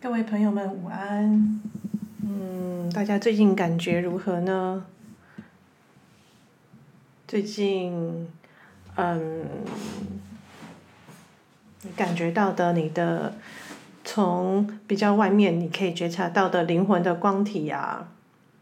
[0.00, 1.60] 各位朋友们，午安。
[2.22, 4.84] 嗯，大家最近感觉如何呢？
[7.26, 8.28] 最近，
[8.94, 9.44] 嗯，
[11.82, 13.34] 你感觉到的你的，
[14.04, 18.12] 从比较外面你可以觉察到的灵魂的光体啊，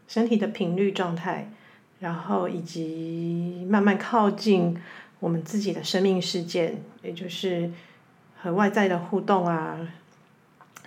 [0.07, 1.51] 身体的频率状态，
[1.99, 4.75] 然后以及慢慢靠近
[5.19, 7.71] 我们自己的生命事件，也就是
[8.41, 9.77] 和外在的互动啊。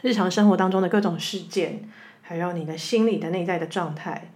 [0.02, 1.88] 日常生活当中的各种事件，
[2.22, 4.30] 还有你的心理的内在的状态，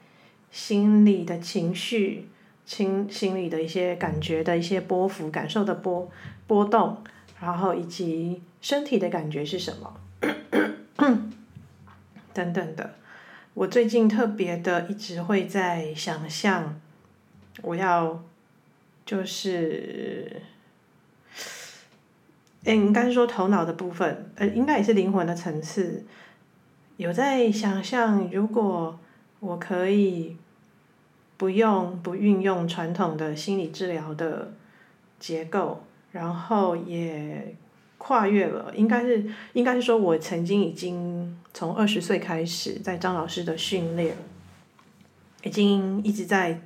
[0.50, 2.28] 心理的情绪，
[2.66, 6.10] 心心理的一些感觉的一些波幅、感受的波
[6.46, 7.02] 波动，
[7.40, 10.00] 然后以及身体的感觉是什么，
[12.34, 12.96] 等等的。
[13.54, 16.78] 我最近特别的一直会在想象，
[17.62, 18.22] 我要
[19.06, 20.42] 就是。
[22.64, 26.04] 诶，应该说头脑的部分，呃，应该也是灵魂的层次，
[26.96, 28.98] 有在想象，如果
[29.40, 30.36] 我可以
[31.36, 34.54] 不用不运用传统的心理治疗的
[35.20, 37.54] 结构，然后也
[37.98, 44.16] 跨越了，应该是应该是说，我曾经已经从二十岁开始在张老师的训练，
[45.42, 46.62] 已经一直在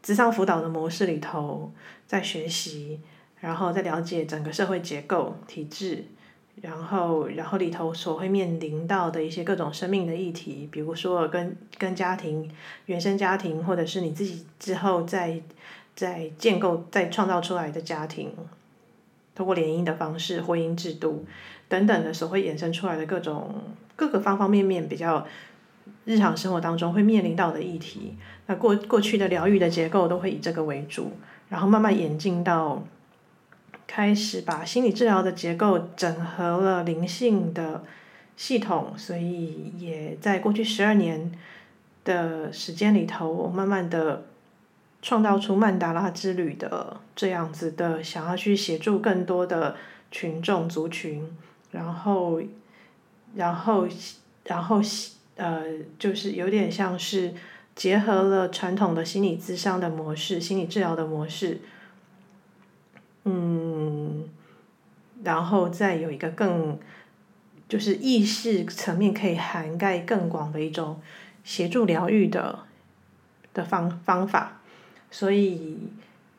[0.00, 1.72] 职商辅导的模式里头
[2.06, 3.00] 在学习。
[3.40, 6.04] 然后再了解整个社会结构体制，
[6.60, 12.50] 然后然后里头所会面临到的一些各种生命的议题，比如说跟跟家庭、
[12.84, 15.40] 原生家庭，或者是你自己之后再
[15.96, 18.30] 再建构、再创造出来的家庭，
[19.34, 21.24] 通过联姻的方式、婚姻制度
[21.66, 23.54] 等等的所会衍生出来的各种
[23.96, 25.26] 各个方方面面比较
[26.04, 28.14] 日常生活当中会面临到的议题，
[28.48, 31.12] 那过过去的疗愈的结构都会以这个为主，
[31.48, 32.84] 然后慢慢演进到。
[33.92, 37.82] 开始把心理治疗的结构整合了灵性的
[38.36, 41.32] 系统，所以也在过去十二年
[42.04, 44.26] 的时间里头，我慢慢的
[45.02, 49.74] 创造出曼达拉之旅的这样子的，想要去协助更多的
[50.12, 51.28] 群众族群，
[51.72, 52.40] 然后，
[53.34, 53.88] 然后，
[54.44, 54.80] 然后，
[55.34, 55.64] 呃，
[55.98, 57.34] 就是有点像是
[57.74, 61.60] 结合了传统的心理咨商的模式，心理治疗的模式。
[63.24, 63.69] 嗯，
[65.22, 66.78] 然后再有一个更，
[67.68, 71.00] 就是意识层面可以涵盖更广的一种
[71.44, 72.60] 协助疗愈的
[73.54, 74.60] 的方方法，
[75.10, 75.78] 所以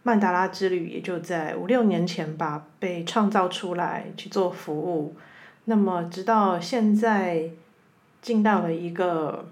[0.04, 5.16] 曼达拉之旅也就在五六年前吧被创造出来去做服务，
[5.66, 7.50] 那么直到现在
[8.22, 9.48] 进到了一个。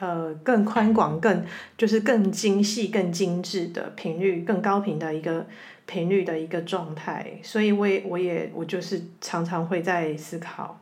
[0.00, 1.46] 呃，更宽广、更
[1.78, 5.46] 就是更精细、更精致的频率，更高频的一个
[5.86, 7.38] 频率的一个状态。
[7.42, 10.80] 所以我也，我也，我就是常常会在思考，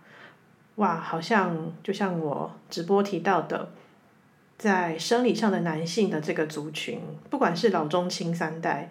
[0.77, 3.71] 哇，好像就像我直播提到的，
[4.59, 8.91] 在生理上的男性的这个族群，不管是老中青三代，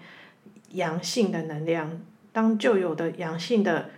[0.72, 2.02] 阳性的能量，
[2.32, 3.90] 当旧有的阳性的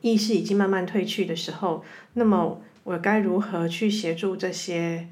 [0.00, 1.84] 意识已经慢慢褪去的时候，
[2.14, 5.08] 那么我该如何去协助这些？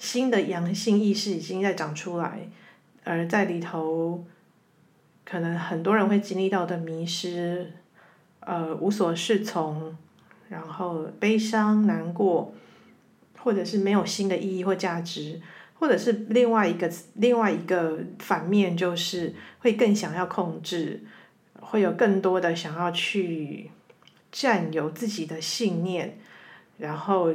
[0.00, 2.48] 新的阳性意识已经在长出来，
[3.02, 4.24] 而在里头，
[5.28, 7.70] 可能很多人会经历到的迷失，
[8.40, 9.94] 呃，无所适从，
[10.48, 12.54] 然后悲伤、难过，
[13.38, 15.40] 或者是没有新的意义或价值，
[15.78, 21.02] 或者是另外一个另外一个反面，就是会更想要控制，
[21.60, 23.70] 会有更多的想要去
[24.32, 26.18] 占有自己的信念，
[26.78, 27.34] 然后。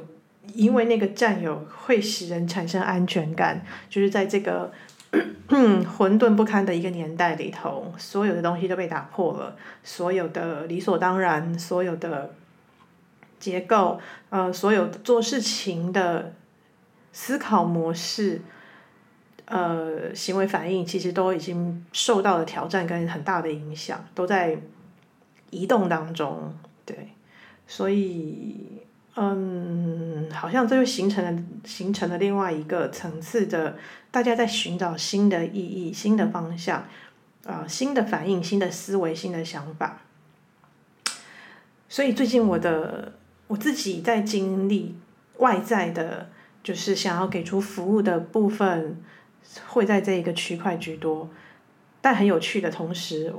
[0.53, 4.69] 因为那个占有会使人产生安全感，就是在这个
[5.85, 12.33] 混沌不堪的一个年代里头，所有的东西都被打破了，所有的理所当然，所有的
[13.39, 16.33] 结构，呃，所有做事情的
[17.11, 18.41] 思考模式，
[19.45, 24.57] 呃，行为反应，其实都已经受到了挑战跟很大的影响，都在
[25.51, 26.53] 移动当中，
[26.85, 27.09] 对，
[27.67, 28.82] 所以。
[29.15, 33.77] 嗯，好像这就形成了形成了另外一个层次的，
[34.09, 36.87] 大家在寻找新的意义、新的方向，
[37.45, 40.01] 啊、新的反应、新的思维、新的想法。
[41.87, 43.13] 所以最近我的
[43.45, 44.95] 我自己在经历
[45.37, 46.29] 外在的，
[46.63, 48.97] 就是想要给出服务的部分，
[49.67, 51.29] 会在这一个区块居多，
[52.01, 53.31] 但很有趣的同时。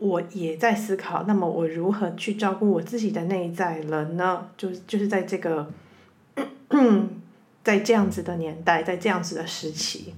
[0.00, 4.48] 我也在思考，那么我如何去照顾我自己的内在人呢？
[4.56, 5.70] 就就是在这个，
[7.62, 10.14] 在这样子的年代，在这样子的时期，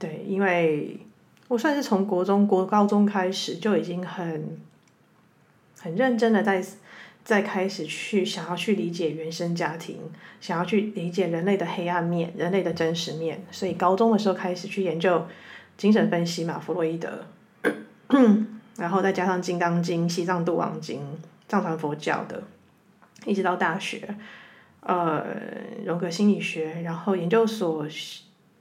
[0.00, 0.98] 对，因为
[1.46, 4.58] 我算是从国中、国高中开始就已经很，
[5.80, 6.64] 很认真的在
[7.22, 9.98] 在开始去想要去理解原生家庭，
[10.40, 15.24] 想要去理解人类的黑暗面、人类的真实面，所以高中的时候开始去研究
[15.76, 17.24] 精神分析嘛，弗洛伊德，
[18.76, 21.00] 然后再加上《金刚经》、《西藏度王经》、
[21.48, 22.42] 藏传佛教的，
[23.24, 24.16] 一直到大学，
[24.80, 25.24] 呃，
[25.84, 27.86] 荣格心理学，然后研究所，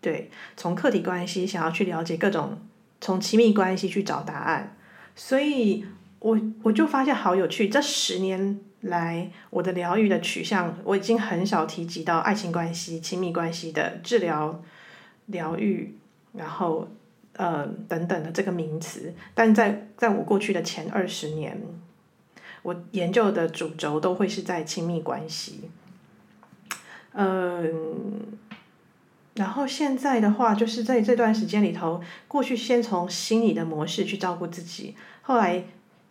[0.01, 2.57] 对，从客体关系想要去了解各种，
[3.01, 4.75] 从亲密关系去找答案，
[5.15, 5.85] 所以。
[6.23, 14.63] 我我就发现好有趣，这十年来我的疗愈的取向，我已经很少提及到爱情关系、亲密关系的治疗、
[15.25, 15.97] 疗愈，
[16.31, 16.87] 然后
[17.37, 19.13] 呃等等的这个名词。
[19.33, 21.61] 但在在我过去的前二十年，
[22.61, 25.69] 我研究的主轴都会是在亲密关系。
[27.13, 28.37] 嗯，
[29.35, 35.63] 然后现在的话，就是在这段时间里头，过去先从心理的模式去照顾自己，后来。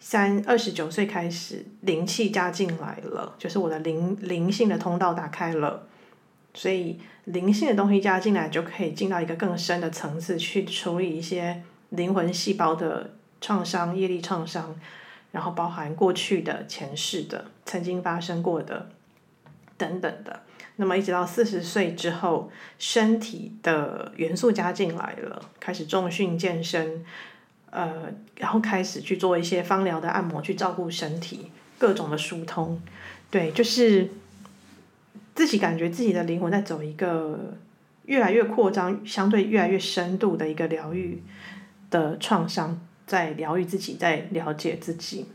[0.04, 5.86] 三二十九岁开始，灵气加进来了，就是我的灵灵性的通道打开了，
[6.54, 13.10] 所以灵性的东西加进来，就可以进到一个更深的层次去处理一些灵魂细胞的
[13.40, 14.74] 创伤、业力创伤，
[15.30, 18.90] 然后包含过去的、前世的、曾经发生过的
[19.76, 20.42] 等等的。
[20.76, 27.04] 那么一直到四十岁之后，身体的元素加进来了，开始重训健身。
[27.70, 32.78] 呃，然后开始去做一些芳疗的按摩，去照顾身体，各种的疏通，
[33.30, 34.10] 对，就是
[35.34, 37.54] 自己感觉自己的灵魂在走一个
[38.04, 41.22] 越来越扩张、相对越来越深度的一个疗愈
[41.90, 45.26] 的创伤，在疗愈自己，在了解自己，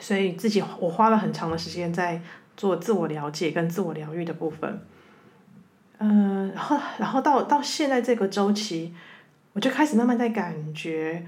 [0.00, 2.20] 所以自己我花了很长的时间在
[2.56, 4.80] 做自我了解跟自我疗愈的部分，
[5.98, 8.94] 嗯、然后然后到到现在这个周期，
[9.52, 11.26] 我就开始慢慢在感觉。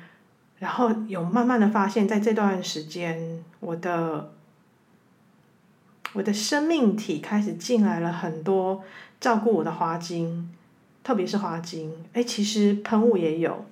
[0.60, 4.32] 然后有慢慢的发现，在这段时间，我的
[6.14, 8.82] 我的生命体开始进来了很多
[9.20, 10.48] 照顾我的花精，
[11.02, 11.92] 特别是花精。
[12.14, 13.66] 哎，其实喷雾也有，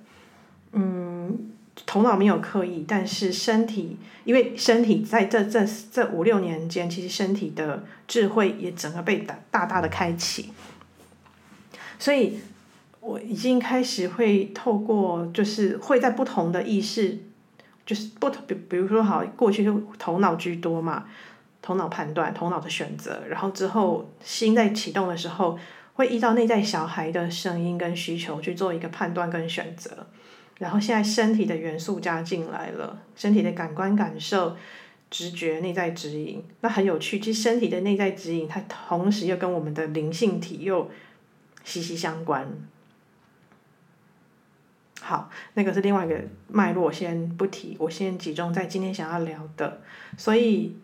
[0.73, 1.51] 嗯，
[1.85, 10.51] 头脑没有刻意，但是身体，因为身体在这这这五六年间，其实身体的智慧也整个被大大大的开启，
[11.97, 12.39] 所以。
[13.05, 17.19] 我已经开始会透过，就是会在不同的意识，
[17.85, 21.03] 就是不同，比比如说好，过去就头脑居多嘛，
[21.63, 25.57] 头脑判断，头脑的选择，然后之后心在启动的时候，
[25.93, 30.05] 会依照内在小孩的声音跟需求去做一个判断跟选择，
[30.59, 34.57] 然后现在身体的元素加进来了，身体的感官感受、
[35.09, 40.91] 直觉、内在指引，那很有趣，其实身体的内在指引，它同时又跟我们的灵性体又
[41.63, 42.47] 息息相关。
[45.01, 46.17] 好，那个是另外一个
[46.47, 49.81] 脉络，先不提，我先集中在今天想要聊的。
[50.17, 50.77] 所以，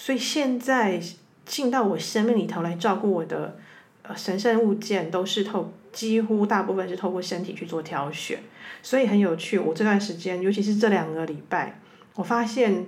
[0.00, 0.98] 所以现在
[1.44, 3.58] 进到我生命里头来照顾我的
[4.00, 8.40] 呃神圣物件，都是透几乎大部分是透过身体去做挑选，
[8.82, 9.58] 所以很有趣。
[9.58, 11.78] 我这段时间，尤其是这两个礼拜，
[12.14, 12.86] 我发现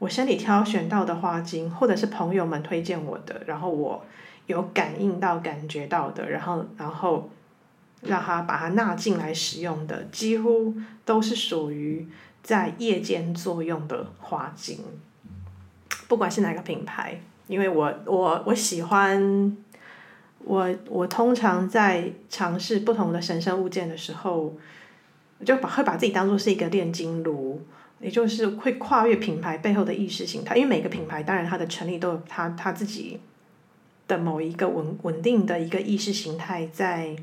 [0.00, 4.04] 我身体挑选到的花精，或者是朋友们推荐我的，然后我
[4.46, 7.30] 有感应到、感觉到的，然后，然后。
[8.02, 10.72] 让他把它纳进来使用的，几乎
[11.04, 12.06] 都是属于
[12.44, 14.78] 在夜间作用的花精，
[16.08, 19.56] 不管是哪个品牌，因为我我我喜欢，
[20.40, 24.56] 我我通常在尝试不同的神圣物件的时候，
[25.44, 27.62] 就把会把自己当做是一个炼金炉，
[28.00, 33.20] 也就是会跨越品牌背后的意识形态，因为每个品牌当然它的成立都有它它自己
[34.08, 37.14] 的某一个稳稳定的一个意识形态在。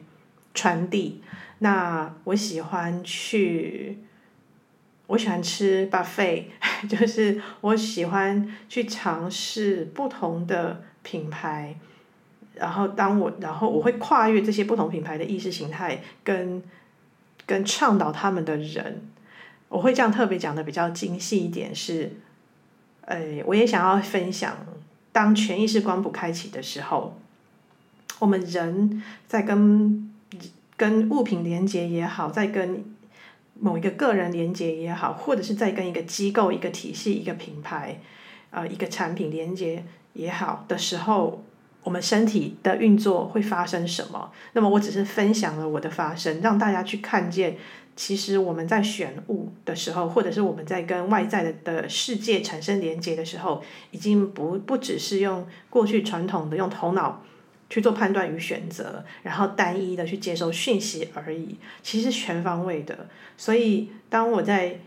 [0.57, 1.21] 传递。
[1.59, 3.97] 那我喜欢去，
[5.07, 6.45] 我喜欢吃 buffet，
[6.89, 11.75] 就是我喜欢去尝试不同的品牌，
[12.55, 16.61] 然后当我，然后我会跨越这些不同品牌的意识形态，跟
[17.45, 19.01] 跟倡导他们的人，
[19.69, 22.11] 我会这样特别讲的比较精细一点是，
[23.01, 24.57] 呃，我也想要分享，
[25.11, 27.19] 当全意识光谱开启的时候，
[28.19, 30.11] 我们人在跟。
[30.77, 32.83] 跟物品连接也好，在跟
[33.59, 37.99] 某一个个人连接也好，或者是在跟一个机构、一个体系、一个品牌，
[38.51, 39.83] 呃，一个产品连接
[40.13, 41.43] 也好的时候，
[41.83, 44.31] 我们身体的运作会发生什么？
[44.53, 47.57] 那么我只是分享了我的发生，让大家去看见，
[47.95, 57.21] 其实我们在选物的时候，或者是我们在跟外在的的世界产生连接的时候，已经不不只是用过去传统的用头脑。
[57.75, 63.07] 去做判断与选择，然后单一的去接收讯息而已，其实全方位的。
[63.35, 64.79] 所以当我在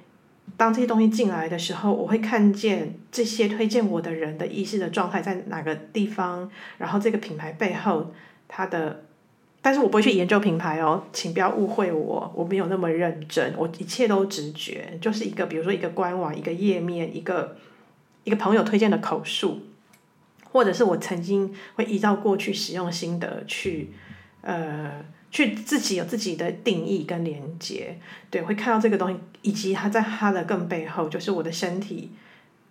[0.56, 8.10] 当这些东西进来的时候，我会看见这些推荐我的人的意识的状态在哪个地方，然后这个品牌背后
[8.48, 9.04] 它的，
[9.60, 17.58] 但是我不会去研究品牌哦，请不要误会我，我没有那么认真，我一切都直觉，就是一个比如说一个官网、一个页面、一个
[18.24, 19.60] 一个朋友推荐的口述，
[20.52, 23.92] 或者是我曾经会依照过去使用心得去，
[24.42, 25.04] 呃。
[25.30, 27.98] 去自己有自己的定义跟连接，
[28.30, 32.10] 对，会看到这个东西，以及它在它的更背后，就是我的身体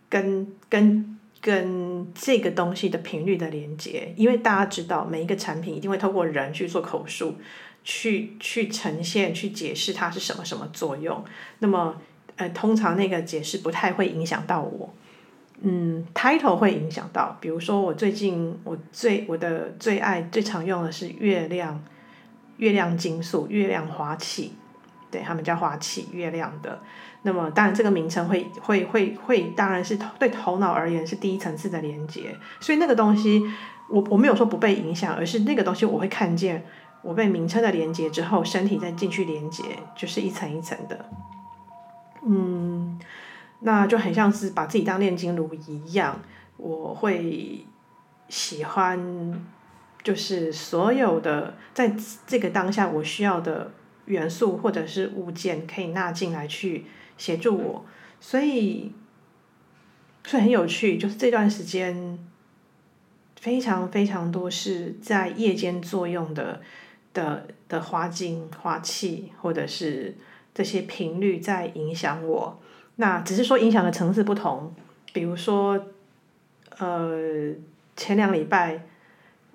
[0.10, 4.12] 跟跟跟这个东西的频率的连接。
[4.17, 7.36] 因为大家知道，每一个产品一定会透过人去做口述，
[7.84, 11.24] 去去呈现、去解释它是什么什么作用。
[11.60, 12.01] 那么，
[12.38, 14.91] 呃，通常那个解释不太会影响到我。
[15.62, 21.84] 嗯，title 会影响到，比如说我最近我最我的最爱最常用的是月亮。
[22.58, 24.52] 月亮金属、月亮花器，
[25.12, 26.80] 对，他们叫花器，月亮的。
[27.22, 32.36] 那么，当然这个名称会会会会，当然是对头脑而言是第一层次的连接。
[32.60, 33.44] 所以那个东西，
[33.92, 36.66] 我我没有说不被影响，而是那个东西我会看见，
[37.04, 39.64] 我被名称的连接之后，身体再进去连接，
[39.96, 41.06] 就是一层一层的。
[42.26, 42.76] 嗯，
[43.60, 46.22] 那就很像是把自己当炼金炉一样，
[46.58, 47.66] 我会
[48.30, 49.46] 喜欢。
[50.04, 51.94] 就是所有的在
[52.26, 53.74] 这个当下我需要的
[54.06, 56.86] 元素或者是物件可以纳进来去
[57.18, 57.86] 协助我，
[58.22, 58.94] 所以
[60.26, 60.98] 所以很有趣。
[60.98, 62.18] 就是这段时间
[63.38, 66.62] 非常非常多是在夜间作用的
[67.14, 70.16] 的的花精花器或者是
[70.54, 72.62] 这些频率在影响我。
[72.98, 74.72] 那只是说影响的层次不同，
[75.13, 75.88] 比如说
[76.77, 77.54] 呃
[77.96, 78.82] 前两礼拜。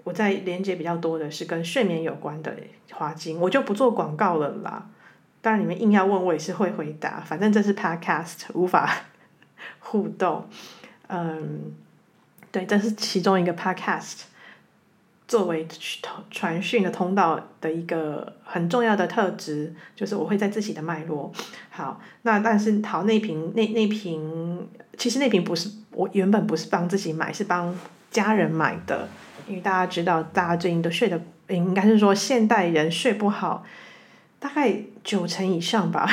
[0.05, 2.53] 我在连接比较多的是跟睡眠有关的
[2.91, 4.91] 花精，我就不做广告了啦。
[5.41, 7.21] 当然你们硬要问，我也是会回答。
[7.21, 8.93] 反正这是 podcast，无法
[9.79, 10.49] 互动。
[11.07, 11.73] 嗯，
[12.51, 14.23] 对，这是其中一个 podcast，
[15.29, 15.67] 作为
[16.31, 21.33] 传讯的通道的一个很重要的特质，就是我会在自己的脉络。
[21.71, 27.75] 好，那但是好，那瓶那那瓶，其实那瓶不是我原本不是帮自己买，是帮
[28.11, 29.09] 家人买的。
[29.49, 33.65] 因为大家知道，大家最近都睡得，应该是说现代人睡不好，
[34.39, 36.09] 大概九成以上吧。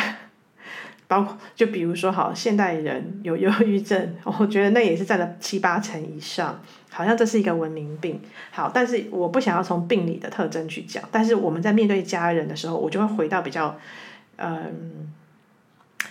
[1.10, 6.62] 包括就比如说，好，现代人有忧郁症，我觉得那也是占了七八成以上，
[6.92, 8.22] 好像这是一个文明病。
[8.52, 13.76] 好，但是我不想要从病理的特征去讲，但是我们在面对家人的时候，我就会回到比较，
[14.36, 15.12] 嗯，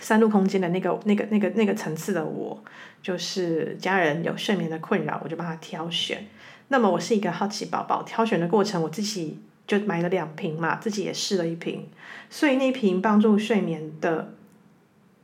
[0.01, 2.61] 三度空间的那个、那个、那个、那个层次的我，
[3.01, 6.27] 就是家人有睡眠的困扰，我就帮他挑选。
[6.67, 11.87] 那么我是一个好奇宝宝，挑选的过程我自己就买了两瓶嘛，自己也试了一瓶，
[12.29, 14.33] 所以那瓶帮助睡眠的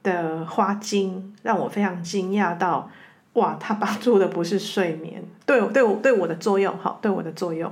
[0.05, 2.89] 的花精让我非常惊讶到，
[3.33, 7.69] 哇，它帮助的不是睡眠，对对我对我的作用，好，对我的作用，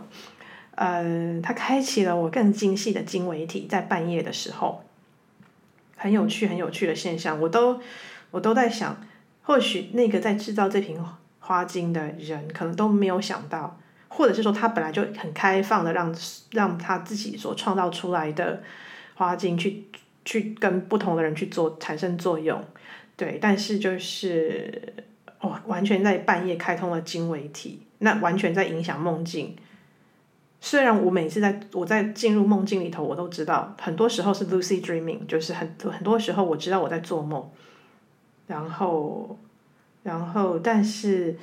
[0.75, 4.83] 呃，它开启了我更精细的经纬体，在半夜的时候，
[5.95, 7.79] 很有趣很有趣的现象，我都
[8.31, 8.97] 我都在想，
[9.43, 10.99] 或许那个在制造这瓶。
[11.45, 16.15] 花精的人可能都没有想到，或者是说他本来就很开放的让
[16.51, 18.63] 让他自己所创造出来的
[19.15, 19.83] 花精去
[20.25, 22.63] 去跟不同的人去做产生作用，
[23.15, 24.93] 对，但是就是
[25.39, 29.55] 哦，完全在半夜开通了经纬体，那完全在影响梦境。
[30.61, 37.49] 虽然我每次在我在进入梦境里头，我都知道很多时候是 lucid dreaming，就是很很多时候我知道我在做梦，
[38.47, 39.37] 然后。
[40.03, 41.33] 然后，但是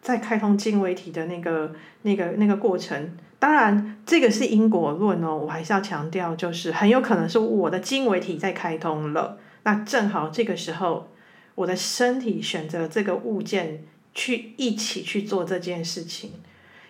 [0.00, 11.06] 在开通经纬体的那个、那个、那个过程，当然这个是因果论哦，我还是要强调，就是很有可能是我的经纬体在开通了，那正好这个时候，
[11.54, 16.32] 我的身体选择这个物件去一起去做这件事情，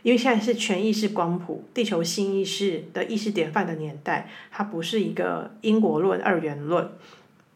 [0.01, 6.91] 因为现在是全意识光谱、地球新意识的意识典范的年代，它不是一个因果论、二元论。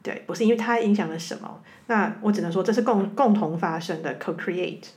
[0.02, 4.88] 对，不是因为它影响了什么，那我只能说这是共共同发生的 co-create。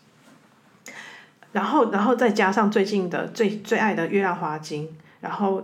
[1.54, 4.90] 然后，然后再加上最近的最最爱的月亮花精，
[5.22, 5.64] 然后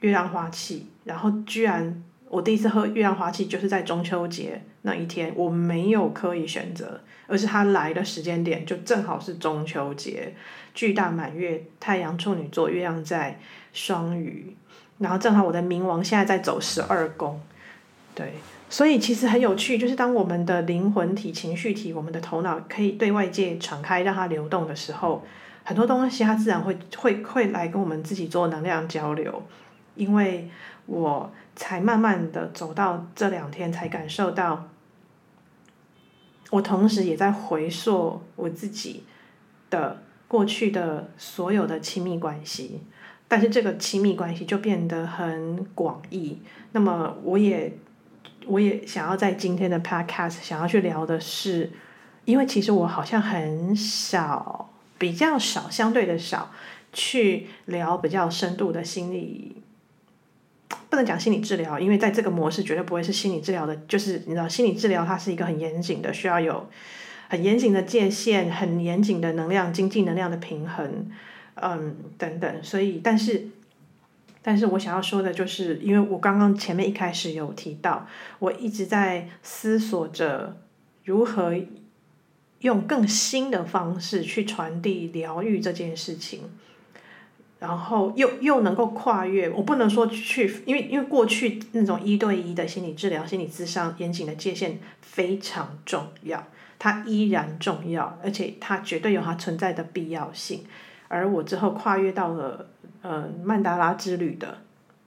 [0.00, 10.34] 月亮花器，然后居然我第一次喝月亮花器就是在中秋节那一天，我没有刻意选择，而是它来的时间点就正好是中秋节，
[10.74, 13.38] 巨大满月，太阳处女座，月亮在
[13.72, 14.56] 双鱼，
[14.98, 17.40] 然后正好我的冥王现在在走十二宫，
[18.14, 18.34] 对。
[18.70, 25.22] 所以其实很有趣，就是当我们的灵魂体、情绪体、我们的头脑可以对外界敞开，让它流动的时候，
[25.64, 29.42] 很多东西它自然会会会来跟我们自己做能量交流。
[29.96, 30.48] 因为
[30.86, 34.68] 我才慢慢的走到这两天，才感受到
[36.50, 39.02] 我同时也在回溯我自己
[39.68, 42.80] 的过去的所有的亲密关系，
[43.26, 46.38] 但是这个亲密关系就变得很广义。
[46.72, 47.76] 那么我也
[48.50, 51.70] 我也想要在今天的 podcast 想要去聊的是，
[52.24, 56.50] 因为其实我好像很少，比较少，相对的少
[56.92, 59.62] 去聊比较深度的心理。
[60.88, 63.76] 不能讲心理治疗，因为在这个模式绝对不会是心理治疗的。
[63.88, 66.68] 就是你知道，心理治疗它是一个很严谨的，需要有
[67.28, 71.08] 很严谨的界限，很严谨的能量、经济能量的平衡，
[71.54, 72.64] 嗯，等等。
[72.64, 73.46] 所以，但是，
[74.42, 78.06] 但是我想要说的就是，因为我刚刚前面一开始有提到，
[78.38, 80.56] 我一直在思索着
[81.04, 81.54] 如何
[82.60, 86.42] 用更新的方式去传递疗愈这件事情。
[87.58, 96.42] 然后又又能够跨越，我不能说去，因为因为过去那种一对一的心理治疗、心理咨商严谨的界限非常重要，
[96.78, 100.64] 它依然重要，而且它绝对有它存在的必要性。
[101.08, 102.70] 而我之后跨越到了
[103.02, 104.58] 呃曼达拉之旅的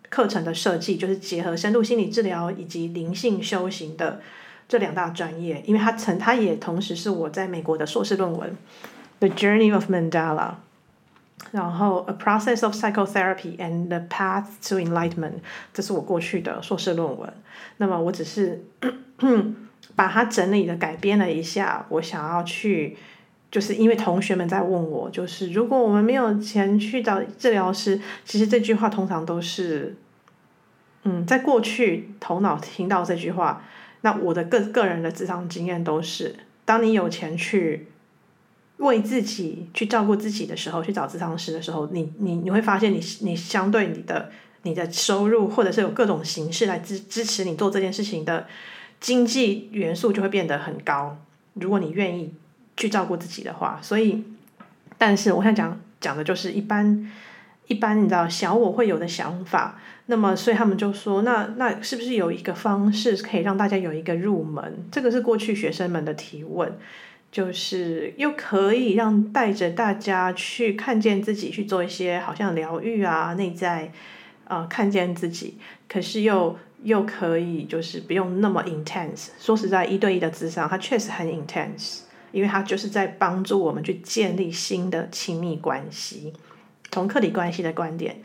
[0.09, 4.21] 课程的设计，就是结合深度心理治疗以及灵性修行的
[4.67, 8.51] 这两大专业，因为它曾它也同时是我在美国的硕士论文
[9.19, 10.35] 《The Journey of Mandala》。
[11.51, 15.39] 然后，A Process of Psychotherapy and the Path to Enlightenment，
[15.73, 17.31] 这是我过去的硕士论文。
[17.77, 18.63] 那么，我只是
[19.95, 21.85] 把它整理的改编了一下。
[21.89, 22.97] 我想要去，
[23.53, 29.95] 就是因为同学们在问我，就是如果我们没有钱去找治疗师，其实这句话通常都是，
[31.03, 33.63] 嗯，在过去头脑听到这句话，
[34.01, 37.89] 那我的个个人的职场经验都是，当你有钱去。
[38.77, 44.29] 为自己去照顾自己的时候，去找咨商师的时候，你你你会发现，你你相对你的
[44.63, 48.45] 你的收入，或者是有各种形式来支支持你做这件事情的
[48.99, 51.15] 经济元素就会变得很高。
[51.53, 52.33] 如果你愿意
[52.77, 54.23] 去照顾自己的话，所以，
[54.97, 57.11] 但是我想讲讲的就是一般
[57.67, 59.79] 一般你知道小我会有的想法。
[60.07, 64.85] 那么，所以他们就说，那那是不是有一个方式可以让大家有一个入门？
[64.91, 66.77] 这个是过去学生们的提问。
[67.31, 73.91] 就是又可以让带着大家去看见自己，去做一些好像疗愈啊，内在，
[74.43, 75.57] 呃，看见自己，
[75.89, 79.29] 可是又又可以就是不用那么 intense。
[79.39, 82.01] 说实在，一对一的智商，它确实很 intense，
[82.33, 86.33] 因为它就是在帮助我们去建立新的亲密关系。
[86.91, 88.21] 从客体关系的观点，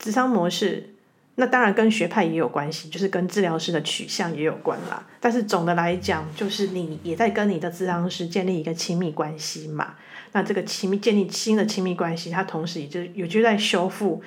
[0.00, 0.88] 咨商模式。
[1.36, 5.06] 那当然跟学派也有关系，就是跟治疗师的取向也有关啦。
[5.18, 9.94] 但是总的来讲，就是你也在跟你的咨商师建立一个亲密关系嘛。
[10.32, 14.22] 那这个亲密建立新的亲密关系，它同时也就有就在修复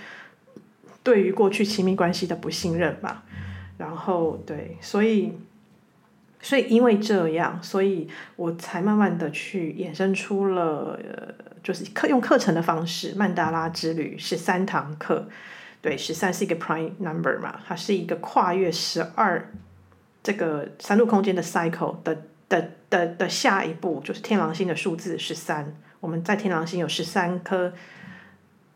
[1.04, 3.22] 对于过去亲密关系的不信任嘛。
[3.78, 5.32] 然后对，所以
[6.46, 15.28] 所以因为这样，所以我才慢慢的去衍生出了，呃，就是课用课程的方式，曼达拉之旅十三堂课。
[15.82, 19.52] 对，十三是一个 prime number 嘛，它是一个跨越十二
[20.22, 22.16] 这个三度空间的 cycle 的
[22.48, 25.76] 的的的下一步，就是天狼星的数字十三。
[26.00, 27.74] 我们在天狼星有十三颗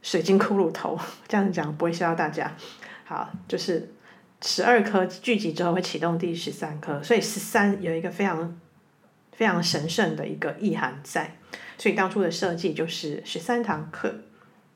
[0.01, 2.51] 水晶骷髅头，这样讲不会吓到大家。
[3.05, 3.91] 好，就是
[4.41, 8.60] 十二颗聚集之后会启动第十三颗，所以十三有一个非常
[9.32, 11.38] 非常神圣的一个意涵在，
[11.78, 14.15] 所以当初的设计就是十三堂课。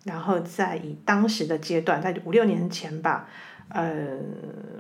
[0.06, 3.30] 然后再以当时的阶段，在五六年前吧，
[3.70, 4.20] 呃，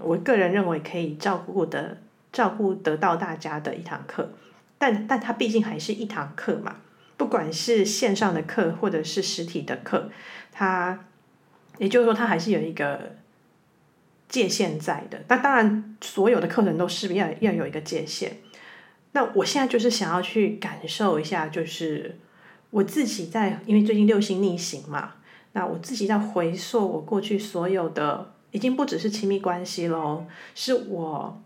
[0.01, 1.97] 我个人认为可以照顾的、
[2.33, 4.33] 照顾得到大家的一堂课，
[4.77, 6.75] 但但它毕竟还是一堂课嘛，
[7.15, 10.09] 不管是线上的课或者是实体的课，
[10.51, 11.05] 它
[11.77, 13.15] 也就是说它还是有一个
[14.33, 15.23] 界限在的。
[15.27, 18.37] 那当然，所有的课程都是要要有一个界限。
[19.11, 22.17] 那我现在就是想要去感受一下，就是。
[22.73, 25.13] 我自己在，因为最近六星逆行嘛，
[25.51, 31.39] 那我自己在回溯我过去所有的，已经不只是亲密关系喽，是我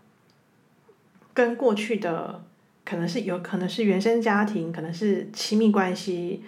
[1.34, 2.42] 跟过去的，
[2.82, 6.42] 可能是有可能是原生家庭，可能是亲密关系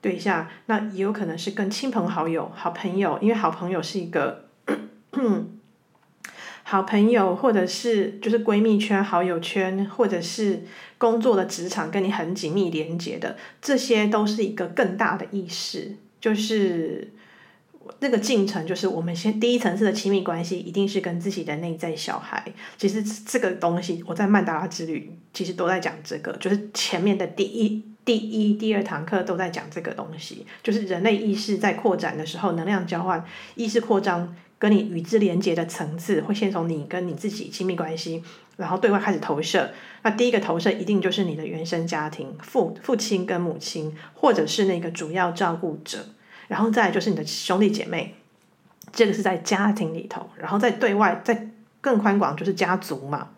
[0.00, 4.46] 对象，那也有可能是跟亲朋好友、好朋友，因为好朋友是一个。
[6.66, 10.62] 好朋友，或者是就是闺蜜圈、好友圈，或者是
[10.96, 15.96] 工作的职场，跟你很紧密连接的，这些都是一个更大的意识。
[16.18, 17.12] 就是
[18.00, 22.42] 那个进程，就是我们先第一层次的亲密关系，一定是跟自己的内在小孩。
[22.78, 33.22] 其实这个东西，我在曼达拉之旅其实都在讲这个，就是前面的第一、第一、第二堂课都在讲这个东西，就是人类意识在扩展的时候，能量交换、
[33.54, 34.34] 意识扩张。
[34.58, 38.22] 跟你与之连接的层次，会先从你跟你自己亲密关系，
[38.56, 39.70] 然后对外开始投射。
[40.02, 46.06] 那第一个投射一定就是你的原生家庭，父父亲跟母亲，或者是那个主要照顾者，
[46.48, 48.14] 然后再就是你的兄弟姐妹，
[48.92, 53.30] 这个是在家庭里头，然后在对外在更宽广就是家族嘛，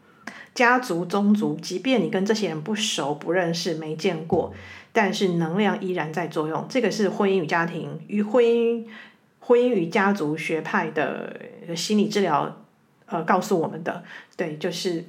[0.54, 4.52] 家族宗族，即便你跟这些人不熟、不认识、没见过，
[4.92, 6.66] 但是能量依然在作用。
[6.68, 8.84] 这个是婚姻与家庭与婚姻。
[9.46, 11.40] 婚姻与家族学派的
[11.76, 12.64] 心理治疗，
[13.06, 14.02] 呃，告诉我们的，
[14.36, 15.04] 对，就是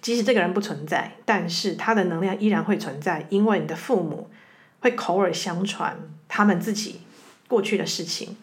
[0.00, 4.30] 即使这个人不存在，但是他的能量依然会存在，因为你的父母
[4.78, 5.96] 会口耳相传
[6.28, 7.00] 他们自己
[7.48, 8.36] 过去的事情，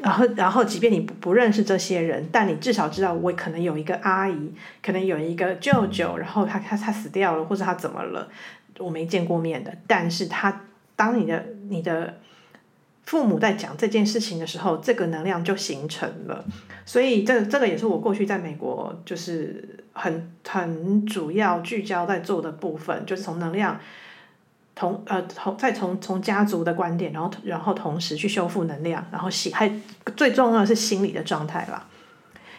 [0.00, 8.30] 然后，然后，即便你不不认识这些人，但你至少知道，我可能有一个阿姨，可能有一个舅舅，然后他他他死掉了，或者他怎么了，
[8.78, 10.62] 我没见过面的，但是他
[10.96, 12.20] 当你的你的。
[13.08, 16.44] 父母在讲这件事情的时候，这个能量就形成了。
[16.84, 23.80] 所以这这个也是我过去在美国就是很很主要聚焦在做的部分，就是从能量
[24.74, 29.72] 同呃同再从从家族的观点，然后然后同时去修复能量，然后心还
[30.14, 31.86] 最重要的是心理的状态啦，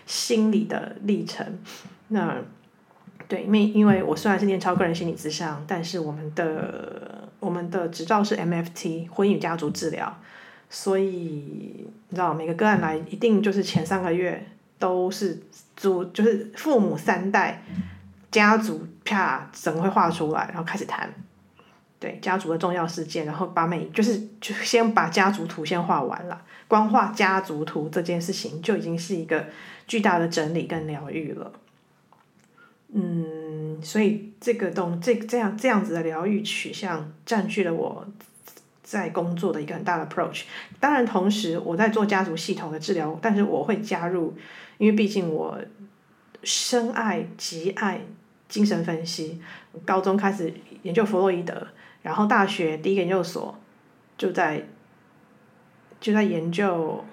[0.08, 1.46] 心理的历程。
[2.08, 2.38] 那
[3.28, 10.18] 对，因为因为我虽然是念超个人心理咨商，但是我们的我们的执照是 MFT 婚姻家族治疗。
[10.70, 14.46] 所以你知道，每个个案来一定就是前三个月
[14.78, 15.42] 都是
[15.76, 17.64] 主，就是父母三代
[18.32, 21.12] 家族啪整个会画出来，然后开始谈，
[22.00, 29.48] 对家族的重要事件，然后把每就是就先把家族图先画完了，光画家族图这件事情就已经是一个
[29.88, 31.52] 巨大的整理跟疗愈了。
[32.94, 38.08] 嗯，所以这个东这这样这样子的疗愈取向占据了我。
[38.90, 40.46] 在工作的一个很大的 approach，
[40.80, 44.34] 当然同时我在做家族系统的治疗，但是我会加入，
[44.80, 45.60] 因为毕竟我
[46.42, 48.02] 深爱极爱
[48.48, 49.40] 精神分析，
[49.86, 51.68] 高中开始研究弗洛伊德，
[52.02, 53.56] 然后大学第一个研究所
[54.18, 54.66] 就在
[56.02, 57.06] 就在研究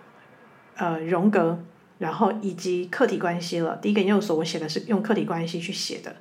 [0.77, 1.63] 呃荣格，
[1.99, 3.77] 然后以及客体关系了。
[3.77, 6.17] 第一个研究所我写的是用客体关系去写的，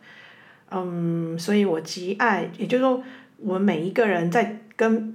[0.71, 3.01] 嗯，所以我极爱，也就是说，
[3.37, 5.14] 我们每一个人在跟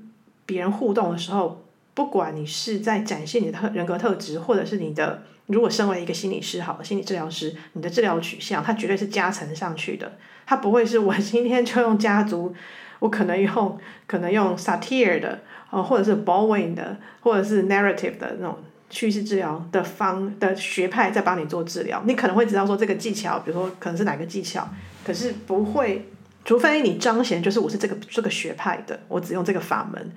[0.51, 10.11] 别人互动的时候，不管你是在展现你的特人格特质，或者是你的，如果身为一个心理师，好的心理治疗师，你的治疗取向，它绝对是加成上去的。
[10.45, 12.53] 它不会是我今天就用家族，
[12.99, 15.39] 我可能用可能用 Satir 的，
[15.71, 18.59] 哦，或者是 Bowen 的，或者是 Narrative 的那种
[18.91, 22.03] 叙事治疗的方的学派在帮你做治疗。
[22.05, 24.69] 你可能会知道说这个技巧，比如说可能是哪个技巧，
[25.05, 26.09] 可是不会，
[26.45, 30.11] 除非你彰显就是我是这个这个学派的，我只用这个法门。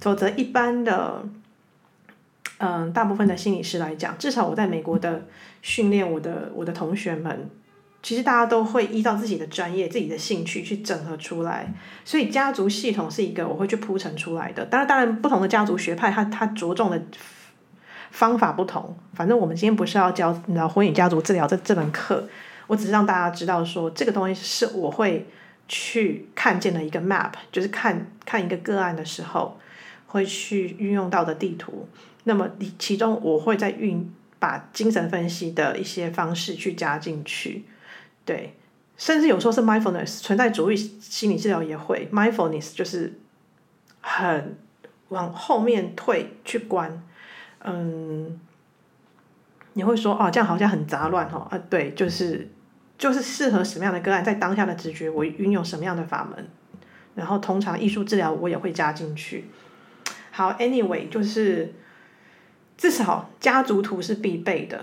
[0.00, 1.24] 否则，一般的，
[2.58, 5.26] 嗯，大部分的心理师来讲，至少我在美国的
[5.60, 7.50] 训练，我的我的同学们，
[8.02, 11.72] 其实大家都会依照自己的专业、自己的兴趣去整合出来。
[12.04, 14.64] 所以，家族系统是一个我会去铺陈出来的。
[14.66, 17.02] 当然，当然，不同的家族学派，它它着重的
[18.10, 18.96] 方法不同。
[19.14, 22.28] 反正我们今天不是要教你知道婚姻家族治疗这这门课，
[22.68, 25.26] 我只是让大家知道说，这个东西是我会
[25.66, 29.58] 去看见的一个 map，就是看看一个个案的时候。
[30.12, 31.88] 会去运用到的地图，
[32.24, 32.46] 那么
[32.78, 37.64] 其中我会再运把精神分析的一些方式去加进去，
[38.26, 38.54] 对，
[38.98, 42.10] 甚至有时候是 mindfulness 存在主义心理治疗也会。
[42.12, 43.18] mindfulness 就是
[44.02, 44.54] 很
[45.08, 47.02] 往后面退去观，
[47.64, 48.38] 嗯，
[49.72, 52.50] 你会说哦，这样好像很杂乱哦，啊对，就是
[52.98, 56.46] 就是适合什么样的个案，在当下的直觉我运用什么样的法门，
[57.14, 59.46] 然后通常艺术治疗我也会加进去。
[60.34, 61.74] 好，Anyway，就是
[62.78, 64.82] 至少家族图是必备的。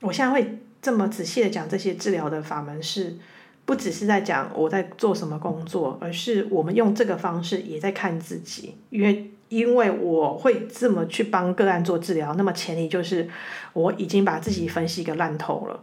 [0.00, 3.16] 我现在会这么仔细的讲这些治疗的法门是，
[3.64, 8.76] 不只是在讲我在做什么工作，而是我们用这个方式也在看自己。
[8.90, 13.28] 因为因为我会这么去帮个案做治疗，那么前提就是
[13.72, 15.82] 我已经把自己分析个烂透了，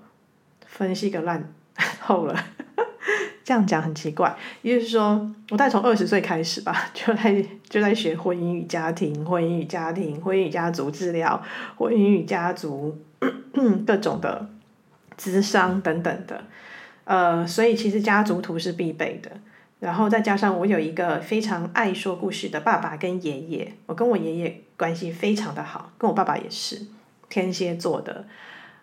[0.66, 1.54] 分析个烂
[2.02, 2.46] 透了。
[3.52, 11.44] 这样讲很奇怪，也就是说，我大概从二十岁开始吧， 就在就在学婚姻与家庭、婚姻与家庭、婚姻与家族治疗、
[11.76, 12.98] 婚姻与家族
[13.86, 14.48] 各种的
[15.18, 16.46] 咨商等等的，
[17.04, 19.30] 呃，所以其实家族图是必备的。
[19.82, 26.84] 然后再加上我有一个非常爱说故事的爸爸跟爷爷，我跟我爷爷关系非常的好，跟我爸爸也是
[27.28, 28.26] 天蝎座的。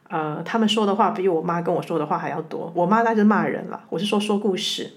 [0.08, 2.72] 呃，他们说的话比我妈跟我说的话还要多。
[2.74, 4.92] 我妈那是骂人了，我是说说故事。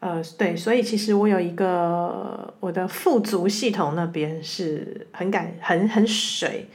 [0.00, 6.68] 呃，对，所以其实我有一个我的富足系统那边是很感很很水，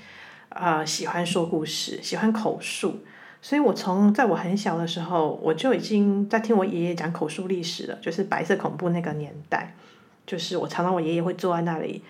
[0.49, 3.03] 呃喜欢说故事，喜欢口述，
[3.39, 9.75] 所以我从在我很小的时候，我就已经在听我爷爷讲口述历史了，就是白色恐怖那个年代，
[10.25, 12.01] 就是我常常我爷爷会坐在那里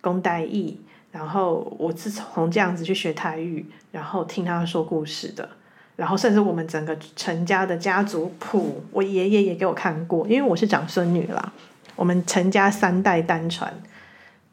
[0.00, 0.76] 讲台语，
[1.18, 5.48] 然后我自从这样子去学台语，然后听他说故事的。
[5.96, 11.52] 然后，甚至我们整个陈家的家族谱，我爷爷也给我看过，因为我是长孙女啦。
[11.96, 13.82] 我们陈家三代单传，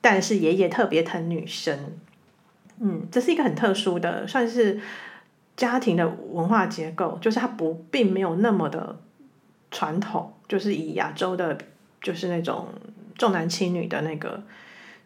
[0.01, 1.77] 但是爷爷特别疼女生，
[2.79, 4.81] 嗯，这是一个很特殊的，算是
[5.55, 8.97] 家庭的文化结构，就是它不并没有那么的
[9.69, 11.55] 传统，就是以亚洲的，
[12.01, 12.69] 就是那种
[13.15, 14.41] 重男轻女的那个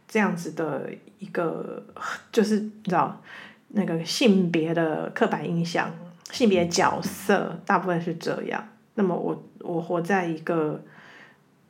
[0.09, 1.81] 这样子的一个，
[2.33, 3.21] 就是你知道
[3.69, 5.89] 那个性别的刻板印象。
[6.31, 10.79] 性别角色大部分是这样，那么我我活在一个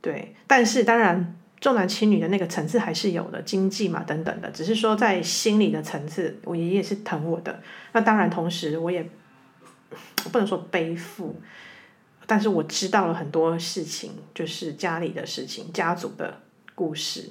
[0.01, 7.61] 对，但是当然重男轻女的那个层次还是有的，经济嘛等等的，只是说在心理的层次，我爷爷是疼我的，
[7.93, 9.09] 那当然同时我也
[10.29, 11.39] 不能说背负，
[12.27, 16.41] 但是我知道了很多事情，就是家里的事情，家族的
[16.75, 17.29] 故事。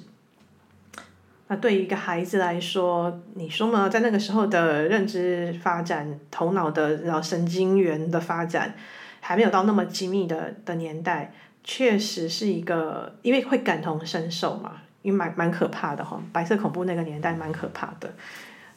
[1.51, 8.75] 那对于一个孩子来说，你说嘛，在那个时候的认知发展、头脑的然后神经元的发展，
[9.19, 11.33] 还没有到那么精密的的年代，
[11.63, 18.13] 确实是一个，因为会感同身受嘛，因为蛮蛮可怕的哈，白色恐怖那个年代蛮可怕的，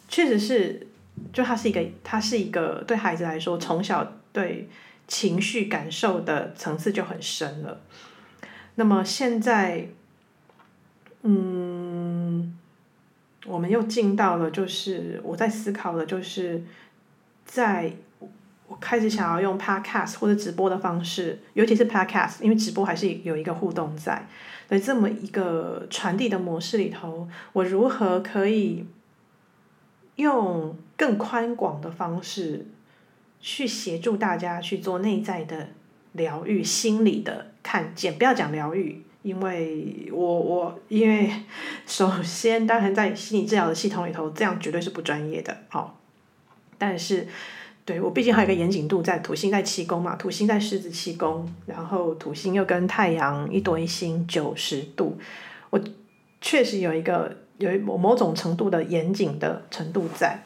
[0.09, 0.87] 确实是，
[1.31, 4.67] 就它是一个，它是一个对孩子来说，从小对
[5.07, 7.83] 情绪感受的层次就很深了。
[8.77, 9.89] 那么现在，
[11.21, 11.82] 嗯。
[13.45, 16.63] 我们又进到了，就是我在思考的，就是
[17.45, 17.93] 在
[18.69, 24.27] 我开始想要用 podcast 或者直播的方式，尤其是 podcast，因为直播还是有一个互动在，
[24.69, 28.87] 在这么一个传递的模式里头，我如何可以
[30.17, 32.67] 用更宽广的方式
[33.41, 35.71] 去协助大家去做内在的
[36.13, 39.03] 疗愈、心理的看见，不要讲疗愈。
[39.23, 41.31] 因为我我因为
[41.87, 45.93] 首先当然在心理治疗的系统里头，这样绝对是不专业的，哦，
[46.77, 47.29] 但是
[47.85, 55.17] 对我毕竟还有一个严谨度在，土星在七宫嘛，土星在狮子七宫，然后土星又跟太阳一堆星九十度，
[55.71, 55.81] 我
[56.41, 60.43] 确实有一个有某某种程度的严谨的程度在，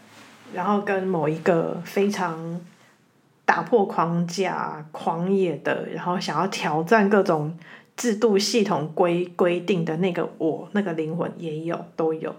[0.52, 2.60] 然后跟某一个非常
[3.46, 7.56] 打破框架、狂野的，然后想要挑战各种。
[7.96, 12.36] 制度系统规规定的那个我那个灵魂也有都有，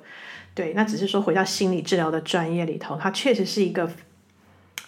[0.53, 3.89] 对，那只是说回到心理治疗的专业里头，它确实是一个，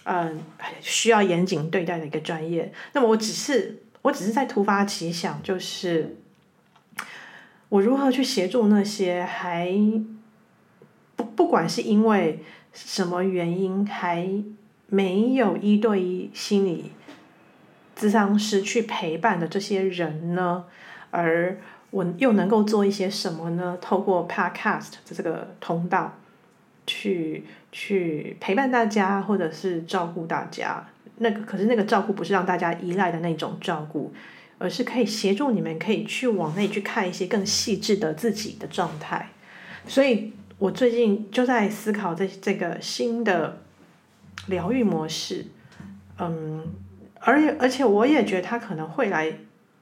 [0.04, 0.40] 嗯，
[0.80, 2.72] 需要严谨对待的一个专业。
[2.92, 6.16] 那么我只是我只是在突发奇想，就是
[7.68, 9.72] 我如何去协助那些还
[11.16, 14.28] 不不管是因为什么原因还
[14.86, 16.92] 没有一对一心理。
[18.00, 20.64] 咨商师去陪伴的这些人呢，
[21.10, 21.58] 而
[21.90, 23.76] 我又能够做一些什么呢？
[23.78, 26.14] 透过 Podcast 的这个通道，
[26.86, 30.88] 去去陪伴大家，或者是照顾大家。
[31.18, 34.14] 那个可是那个照顾不是让大家依赖的那种照顾，
[34.56, 39.28] 而是可以协助你们可以去往内去看一些更细致的自己的状态。
[39.86, 43.58] 所以我最近就在思考这这个新的
[44.46, 45.44] 疗愈模式，
[46.18, 46.64] 嗯。
[47.20, 49.32] 而且而且我也觉得它可能会来，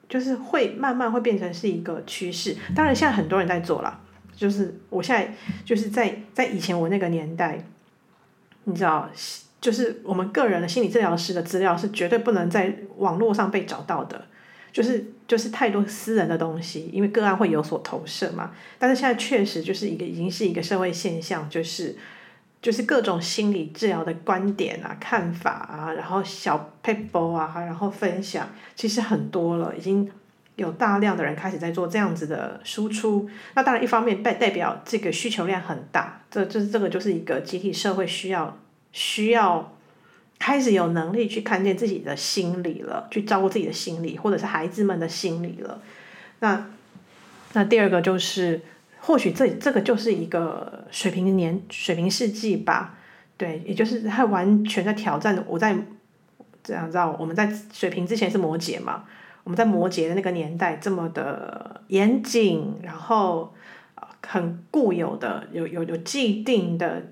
[0.07, 2.55] 就是会慢慢会变成是一个趋势。
[2.75, 3.99] 当然，现在很多人在做了，
[4.35, 7.65] 就是我现在就是在在以前我那个年代，
[8.65, 9.09] 你知道，
[9.61, 14.25] 就是我们个人的心理治疗师的资料是绝对不能在网络上被找到的，
[14.71, 18.51] 就是就是太多私人的东西，因为个案会有所投射嘛。
[18.77, 21.95] 但是现在确实就是一个已经是一个社会现象，就是。
[22.61, 30.11] 就是各种心理治疗的观点啊、看法啊，然后小 paper 啊，然后分享，其实很多了，已经
[30.57, 33.29] 有大量的人开始在做这样子的输出。
[33.53, 38.57] 那当然，一方面代代表这个需求量很大，这这这个就是一个集体社会需要
[38.91, 39.73] 需要
[40.37, 45.81] 开始有能力去看见自己的心理了，去照顾自己的心理，或者是孩子们的心理了。
[46.41, 46.67] 那
[47.53, 48.61] 那第二个就是。
[49.09, 52.95] 或许这这个就是一个水平年、水平世纪吧，
[53.37, 55.43] 对，也就是他完全在挑战。
[55.47, 55.75] 我在
[56.63, 59.05] 这样知道，我们在水平之前是摩羯嘛，
[59.43, 63.51] 我们在摩羯的那个年代这么的严谨，然后
[64.21, 67.07] 很固有的、有有有既定的、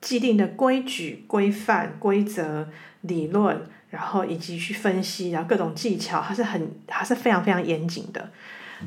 [0.00, 2.66] 既定的规矩、规范、规则、
[3.02, 8.30] 理论，然后以及去分析，然后各种技巧，它是很，它是非常非常严谨的。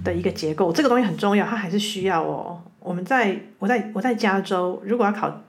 [0.03, 2.61] 的一个结构，这个东西很重要，它还是需要哦。
[2.79, 5.41] 我们在我在我在加州，如果要考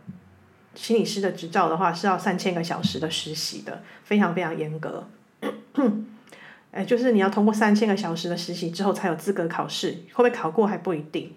[0.74, 5.06] 心理师的执照的话，是要三千个小时的实习的，非常非常严格。
[6.72, 11.32] 哎，就是你要通过三千个小时的实习之后，才有资格考试，会不会考过还不一定。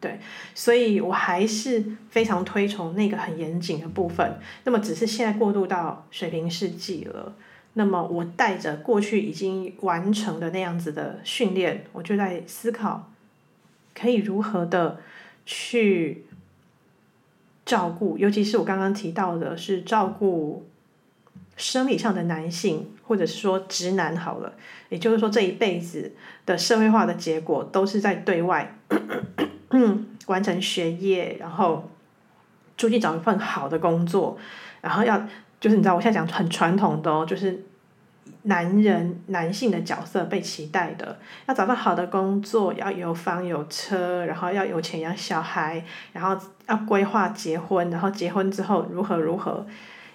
[0.00, 0.18] 对，
[0.52, 4.36] 所以我还是非常推崇那个很严谨的部分。
[4.64, 7.32] 那么，只是现在过渡到水平世纪了。
[7.74, 13.10] 那么，我带着过去已经完成的那样子的训练，我就在思考，
[13.94, 15.00] 可以如何的
[15.46, 16.26] 去
[17.64, 20.66] 照顾，尤其是我刚刚提到的，是照顾
[21.56, 24.52] 生理上的男性，或者是说直男好了。
[24.90, 26.12] 也就是说，这一辈子
[26.44, 28.78] 的社会化的结果，都是在对外。
[30.26, 31.90] 完成学业，然后
[32.76, 34.38] 出去找一份好的工作，
[34.80, 35.26] 然后要
[35.62, 37.62] 就是你知道，我现在讲很传统的哦，就是
[38.42, 49.64] 男人男性的角色被期待的，要找到好的工作，要有房有车，然后要有钱养小孩，然后要规划结婚，然后结婚之后如何如何，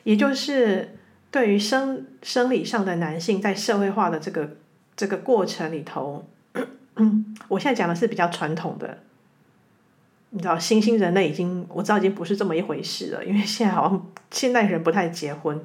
[0.03, 0.97] 也就是
[1.31, 4.57] 对于生生理上的男性在社会化的这个
[4.97, 6.25] 这个过程里头，
[7.47, 8.97] 我现在讲的是比较传统的。
[10.37, 15.59] 你知道，新兴人类已经我知道已经不是这么一回事了，因为现在好像现代人不太结婚，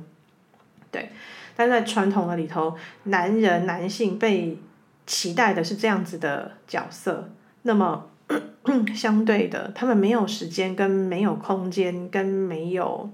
[0.91, 1.11] 对，
[1.55, 4.57] 但在传统的里头，男人男性被
[5.07, 7.31] 期待的是这样子的角色，
[7.65, 8.07] 那么
[8.95, 13.11] 相对的，他们没有时间跟没有空间跟没有，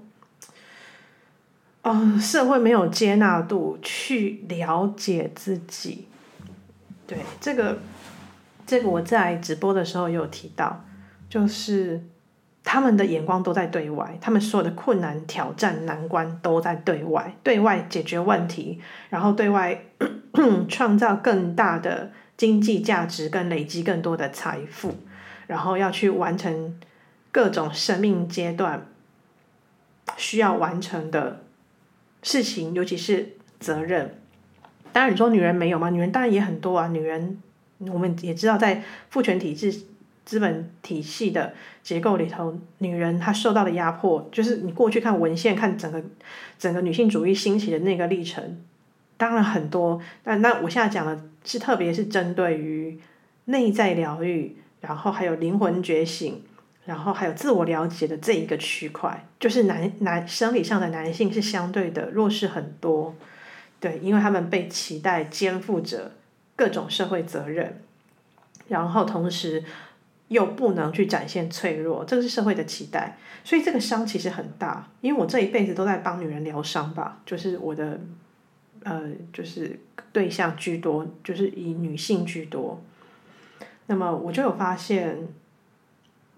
[1.81, 6.07] 嗯、社会没有接纳度去了解自己，
[7.05, 7.79] 对，这个
[8.65, 10.85] 这个我在直播的时候有提到。
[11.29, 12.01] 就是
[12.63, 19.85] 他们的眼光都在对外，他们所有的困难、挑战、难关都在对外，对外解决问题，然后对外
[20.67, 24.95] 创造更大的经济价值，跟累积更多的财富，
[25.47, 26.79] 然后要去完成
[27.31, 28.87] 各种生命阶段
[30.17, 31.43] 需要完成的
[32.23, 34.15] 事情，尤其是责任。
[34.91, 35.91] 当然，你说女人没有吗？
[35.91, 37.39] 女人当然也很多啊，女人
[37.91, 39.83] 我们也知道，在父权体制。
[40.29, 45.99] 资本体系的结构里头，女人她受到的压迫，就是你过去看文献，看整个
[46.59, 48.63] 整个女性主义兴起的那个历程，
[49.17, 49.99] 当然很多。
[50.23, 52.99] 但那我现在讲的是，特别是针对于
[53.45, 56.43] 内在疗愈，然后还有灵魂觉醒，
[56.85, 63.15] 然后还有自我了解的这一个区块，就是男男生理上的男性是相对的弱势很多，
[63.79, 66.11] 对，因为他们被期待肩负着
[66.55, 67.81] 各种社会责任，
[68.67, 69.63] 然后同时。
[70.29, 74.87] 又不能去展现脆弱，这个是社会的期待，所以这个伤其实很大。
[75.01, 77.99] 因为我这一辈子都在帮女人疗伤吧，就是我的，
[78.83, 79.79] 呃，就是
[80.13, 82.79] 对象居多，就是以女性居多。
[83.87, 85.17] 那么我就有发现，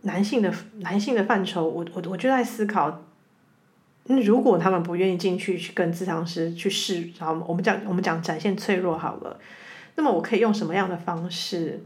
[0.03, 3.03] 男性的男性的范畴，我我我就在思考，
[4.05, 9.37] 那如果他们不愿意进去去跟咨商师去试，然后我们讲我们讲展现脆弱好了，
[9.95, 11.83] 那么我可以用什么样的方式？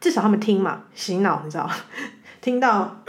[0.00, 1.70] 至少他们听嘛，洗脑，你知道？
[2.40, 3.02] 听到，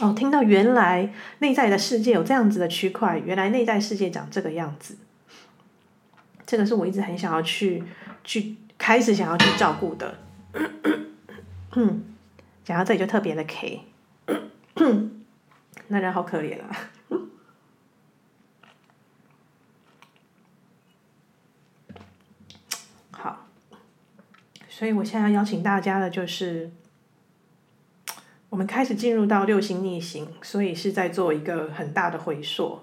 [0.00, 4.96] 哦，听到原来内在的世界有这样子的区块，原来内在世界长这个样子。
[6.46, 7.84] 这个是我一直很想要去
[8.24, 10.18] 去开始想要去照顾的。
[12.64, 13.82] 讲到这里就特别的 K，
[15.88, 16.70] 那人好可怜啊。
[24.80, 26.70] 所以我现在要邀请大家的就是，
[28.48, 32.80] 我们开始进入到六星逆行，所以是在做一个很大的回溯。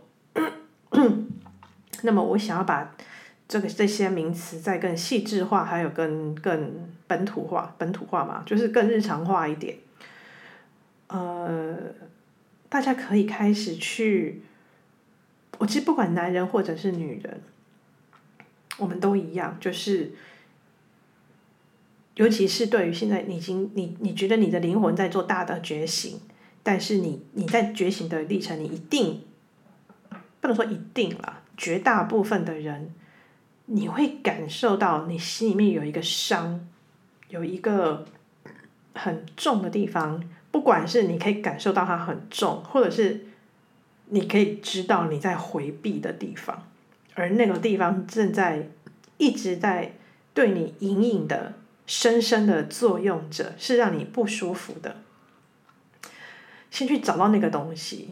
[2.04, 2.96] 那么我想要把
[3.48, 9.76] 这个这些名词再更细致化，还有更更本土化，本土化嘛，就是更日常化一点。
[11.08, 11.76] 呃，
[12.70, 14.44] 大家可以开始去，
[15.58, 17.42] 我其实不管男人或者是女人，
[18.78, 20.12] 我们都一样，就是。
[22.18, 26.20] 尤其是对于现在你已经你你觉得你的灵魂在做大的觉醒，
[26.64, 29.22] 但是你你在觉醒的历程，你一定
[30.42, 32.92] 不能说一定啦，绝大部分的人，
[33.68, 36.68] 你会感受到你心里面有一个伤，
[37.30, 38.04] 有一个
[38.96, 43.28] 很重的地方，不管是你可以感受到它很重，或者是
[44.08, 46.68] 你可以知道你在回避的地方，
[47.14, 48.70] 而那个地方正在
[49.20, 49.94] 一直在
[50.34, 51.54] 对你隐隐的。
[51.88, 54.98] 深深的作用着，是让你不舒服的。
[56.70, 58.10] 先去找到那个东西，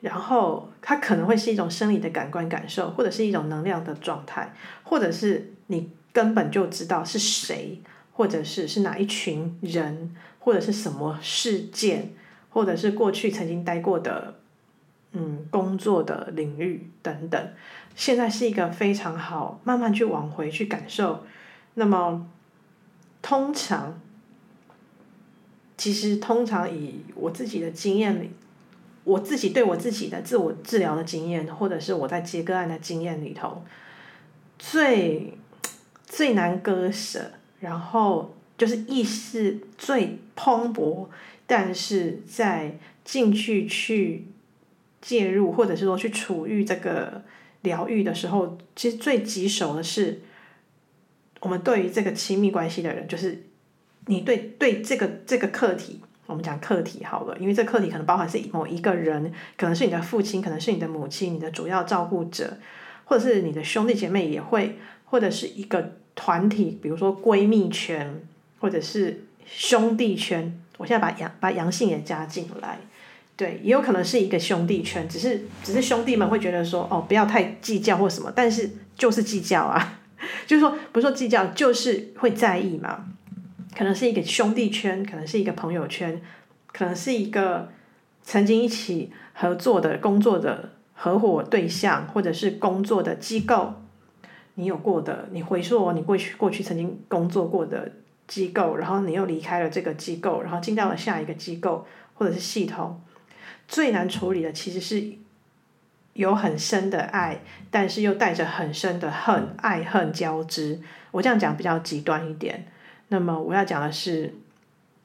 [0.00, 7.82] 然后它可能会是一种生理的感官感受，或者是一种能量的状态，或者是你根本就知道是谁，
[8.12, 12.14] 或者是是哪一群人，或者是什么事件，
[12.50, 14.38] 或者是过去曾经待过的，
[15.10, 17.52] 嗯，工作的领域等等，
[17.96, 21.26] 现在是一个非常好慢慢去往回去感受。
[21.74, 22.26] 那么，
[23.26, 24.00] 通常，
[25.76, 28.30] 其实通常以我自己的经验里，
[29.02, 33.64] 我自己对我自己的自我治疗的经验，或者是我在接个案的经验里头，
[34.60, 35.36] 最
[36.04, 41.08] 最难割舍，然后就是意识最蓬勃，
[41.48, 44.28] 但是在进去去
[45.02, 47.24] 介入，或者是说去处遇这个
[47.62, 50.20] 疗愈的时候，其实最棘手的是，
[51.46, 53.44] 我们对于这个亲密关系的人，就是
[54.06, 62.58] 你对对这个这个课题，我们讲课题好了，因为这课题可能包含是某一个人，可能是你的父亲，可能是你的母亲，你的主要照顾者，
[63.04, 68.20] 或者是你的兄弟姐妹也会，或者是一个团体，比如说闺蜜圈，
[68.58, 70.60] 或者是兄弟圈。
[70.78, 72.78] 我现在把阳把阳性也加进来，
[73.36, 80.00] 对，也有可能是一个兄弟圈，只是只是兄弟们会觉得说，哦，不要太计较或什么，但是就是计较啊，
[80.46, 83.06] 就是说不是说计较，就是会在意嘛，
[83.76, 86.20] 可能是一个兄弟圈，可能是一个朋友圈，
[86.72, 87.68] 可能是一个
[88.22, 93.74] 曾经一起合作的工作的合伙对象，或者是工作的机构，
[94.54, 97.92] 你有过的，你回溯你过去过去曾经工作过的。
[98.28, 103.00] 机构，然后你又离开了这个机构，然后进到了下一个机构或者是系统，
[103.68, 105.00] 最难处理的其实是
[106.16, 107.38] 有很深的爱，
[107.70, 110.78] 但是又带着很深的恨，爱恨交织。
[111.12, 112.66] 我这样讲比较极端一点。
[113.08, 114.34] 那么我要讲的是，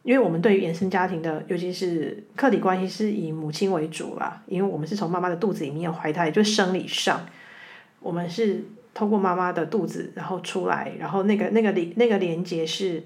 [0.03, 7.25] 因为我们对于原生家庭的，尤其是客体关系是以母亲为主啦，因为我们是从妈妈的肚子里面怀胎，就是生理上，
[7.99, 8.65] 我们是。
[8.93, 13.01] 透过妈妈的肚子，然后出来，然后那个那个连那个连接是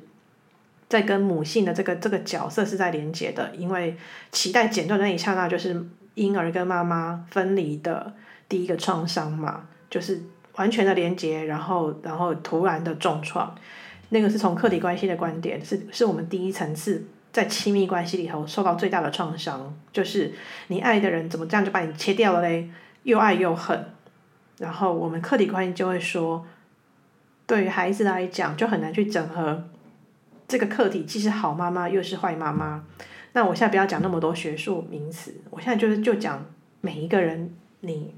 [0.89, 3.95] 在跟母性的这个这个角色是在连接的，因为
[4.31, 5.85] 脐带剪断那一刹那，就是
[6.15, 8.13] 婴儿跟妈妈分离的
[8.49, 10.21] 第一个创伤嘛，就是
[10.55, 13.53] 完全的连接，然后然后突然的重创，
[14.09, 20.33] 那个是从客体关系的观点，是是我们第一层次在亲密关系里头受到最大的创伤，就是
[20.67, 22.69] 你爱的人怎么这样就把你切掉了嘞，
[23.03, 23.85] 又爱又恨。
[24.57, 26.45] 然后我们客体关系就会说，
[27.45, 29.65] 对于孩子来讲就很难去整合
[30.47, 32.85] 这个客体，既是好妈妈又是坏妈妈。
[33.35, 36.45] 那我现在不要讲那么多学术名词，我现在就是就讲
[36.79, 38.15] 每一个人，你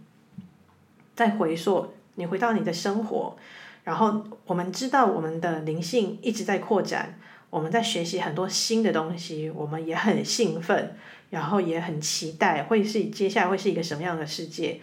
[1.15, 3.35] 在回溯，你回到你的生活，
[3.83, 7.17] 然后我们知道我们的灵性一直在扩展，
[7.49, 10.95] 我们在学习很多新的东西，我们也很兴奋，
[11.31, 14.79] 然后也很期待会是接下来会是一个什么样的世界。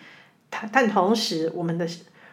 [0.73, 1.87] 但同时，我们的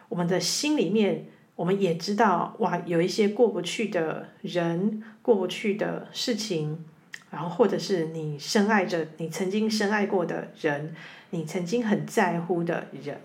[0.09, 6.83] 我们的心里面，我们也知道，哇，有一些过不去的人，过不去的事情，
[7.31, 10.93] 然后或者是你深爱着你曾经深爱过的人，
[11.31, 13.19] 你曾经很在乎的人，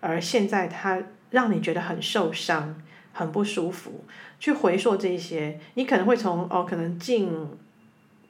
[0.00, 1.00] 而现在他
[1.30, 2.82] 让你觉得很受伤、
[3.14, 4.04] 很不舒服。
[4.38, 7.48] 去回溯这些，你可能会从哦，可能近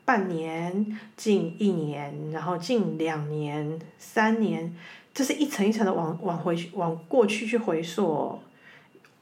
[0.04, 4.76] 半年、近一年，然后近两年、三年。
[5.14, 8.40] 这是一层一层的往往回去往过去去回溯，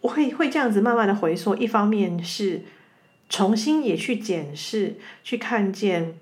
[0.00, 1.56] 我会会这样子慢慢的回溯。
[1.56, 2.62] 一方面是
[3.30, 6.14] 重新也去检视，去看见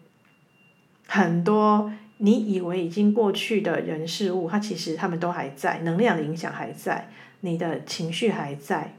[1.09, 8.95] 很多你以为已经过去的人事物，它其实他们都还在，能量的影响还在，你的情绪还在，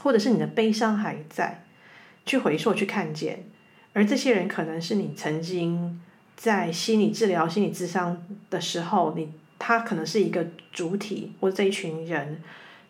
[0.00, 1.62] 或者是你的悲伤还在，
[2.26, 3.44] 去回溯去看见。
[3.92, 6.00] 而这些人可能是你曾经
[6.34, 9.30] 在心理治疗、心理咨商的时候，你。
[9.60, 12.40] 他可能是一个主体，或这一群人，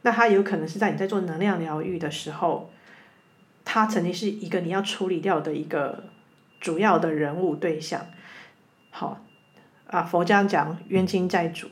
[0.03, 2.70] 那他有可能是在你在做能量疗愈的时候，
[3.71, 6.05] 他曾经是一个你要处理掉的一个
[6.59, 8.07] 主要的人物对象。
[8.89, 9.23] 好，
[9.89, 11.69] 啊，佛家讲冤亲债主，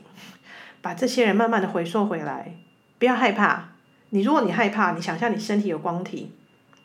[0.82, 2.54] 把这些人慢慢的回溯回来，
[2.98, 3.70] 不要害怕。
[4.10, 6.30] 你如果你害怕，你想象你身体有光体，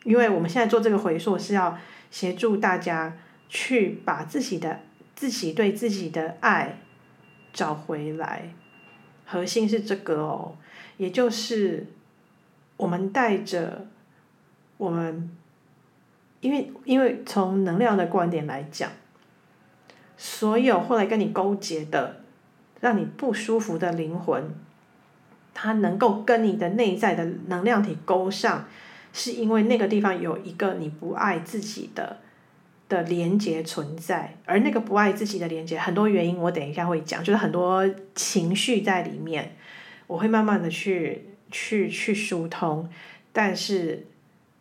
[0.05, 1.77] 因为我们现在做这个回溯是要
[2.09, 3.17] 协助大家
[3.49, 4.79] 去把自己的
[5.13, 6.77] 自己对自己的爱。
[7.51, 8.53] 找回来，
[9.25, 10.55] 核心是这个哦，
[10.95, 11.87] 也就是
[12.77, 13.87] 我们带着
[14.81, 15.29] 我们，
[16.39, 18.89] 因为因为从能量的观点来讲，
[20.17, 22.21] 所有后来跟你勾结的，
[22.79, 24.43] 让你不舒服的灵魂，
[25.53, 28.67] 它能够跟你的内在的能量体勾上，
[29.13, 32.17] 是因为那个地方有一个你不爱自己的。
[32.89, 39.55] 的连接存在，而那个不爱自己的连接，很多原因我等一下会讲，就是很多情绪在里面，
[40.07, 42.89] 我会慢慢的去去去疏通，
[43.31, 44.07] 但是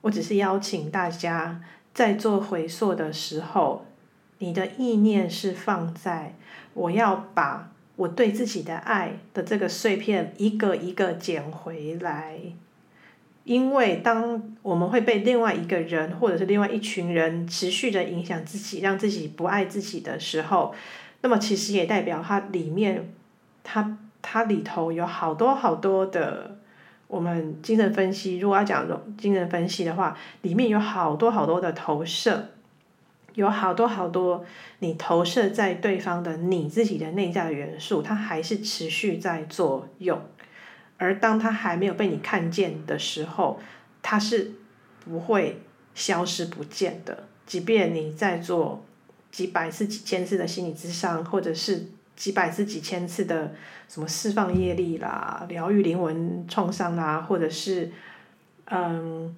[0.03, 1.61] 我只是邀请大家
[1.92, 3.84] 在做回溯的时候，
[4.38, 6.34] 你的意念是放在
[6.74, 12.38] 我要把我对自己的爱的这个碎片一个一个捡回来。
[13.44, 20.74] 因为当我们会被另外一个人或者是另外一群人持续的影响自己，让自己不爱自己的时候，
[21.22, 23.12] 那么其实也代表它里面，
[23.64, 26.59] 它它里头有好多好多的，
[27.11, 28.86] 我们精神分析，如果要讲
[29.18, 32.50] 精神分析的话，里面有好多好多的投射，
[33.34, 34.44] 有好多好多
[34.78, 40.22] 你投射在对方的你自己的内在的元素，它还是持续在作用。
[40.98, 43.58] 而当它还没有被你看见的时候，
[44.02, 44.52] 它是
[45.04, 45.61] 不会
[45.94, 47.24] 消失不见的。
[47.44, 48.84] 即便你在做
[49.32, 51.88] 几百次、几千次的心理咨商，或者是
[52.20, 53.54] 几百次、几千次的
[53.88, 57.90] 什么释放业力啦、疗愈灵魂创伤啦，或者是
[58.66, 59.34] 嗯，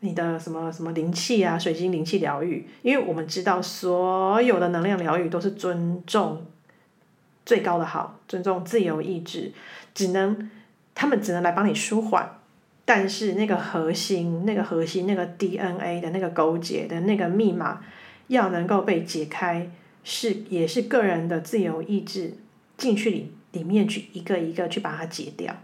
[0.00, 6.44] 你的什么什么灵气啊、水晶灵气疗愈，因为我们知道所有的能量疗愈都是尊重
[7.46, 9.52] 最高的好，尊重自由意志，
[9.94, 10.50] 只能。
[10.92, 12.38] 他们只能来帮你舒缓，
[12.84, 17.80] 但是那个核心、那个核心、那个 DNA 的那个勾结的那个密码，
[18.26, 19.70] 要能够被解开，
[20.02, 22.34] 是也是个人的自由意志
[22.76, 25.54] 进去里里面去一个一个去把它解掉，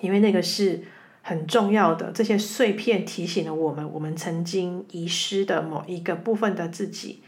[0.00, 0.82] 因为那个是
[1.22, 2.12] 很重要的。
[2.12, 7.22] 这些碎片提醒了我们，我们曾经遗失的某一个部分的自己，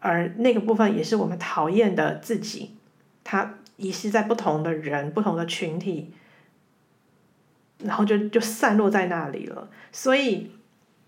[0.00, 2.72] 而那个部分也是我们讨厌的自己，
[3.24, 6.12] 它遗失在不同的人、不同的群体。
[7.84, 10.50] 然后就就散落在那里了，所以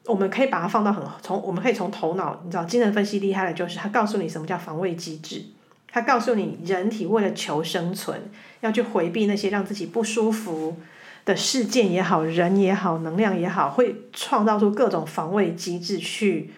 [0.07, 5.44] 我们可以把它放到很从，我们可以从头脑，你知道，精神分析厉害的就是它告诉你什么叫防卫机制，
[5.88, 8.30] 它告诉你人体为了求生存，
[8.61, 10.76] 要去回避那些让自己不舒服
[11.24, 16.51] 的事件也好，人也好，能量也好，会创造出各种防卫机制去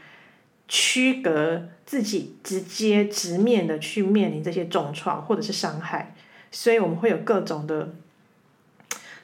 [0.68, 6.14] 区隔自己，直接直面的去面临这些重创或者是伤害，
[6.50, 7.94] 所以我们会有各种的。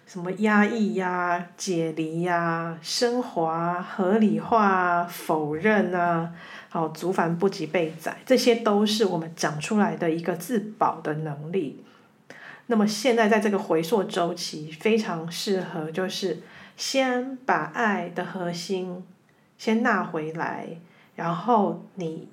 [0.09, 6.33] 什么压抑呀、解离呀、升华、合理化、否认啊，
[6.71, 11.85] 好，足繁不及被载，这些都是我们长出来的一个自保的能力。
[12.69, 16.39] 那么现在在这个回溯周期，非常适合，就是
[16.75, 19.05] 先把爱的核心
[19.59, 20.69] 先纳回来，
[21.17, 22.29] 然后你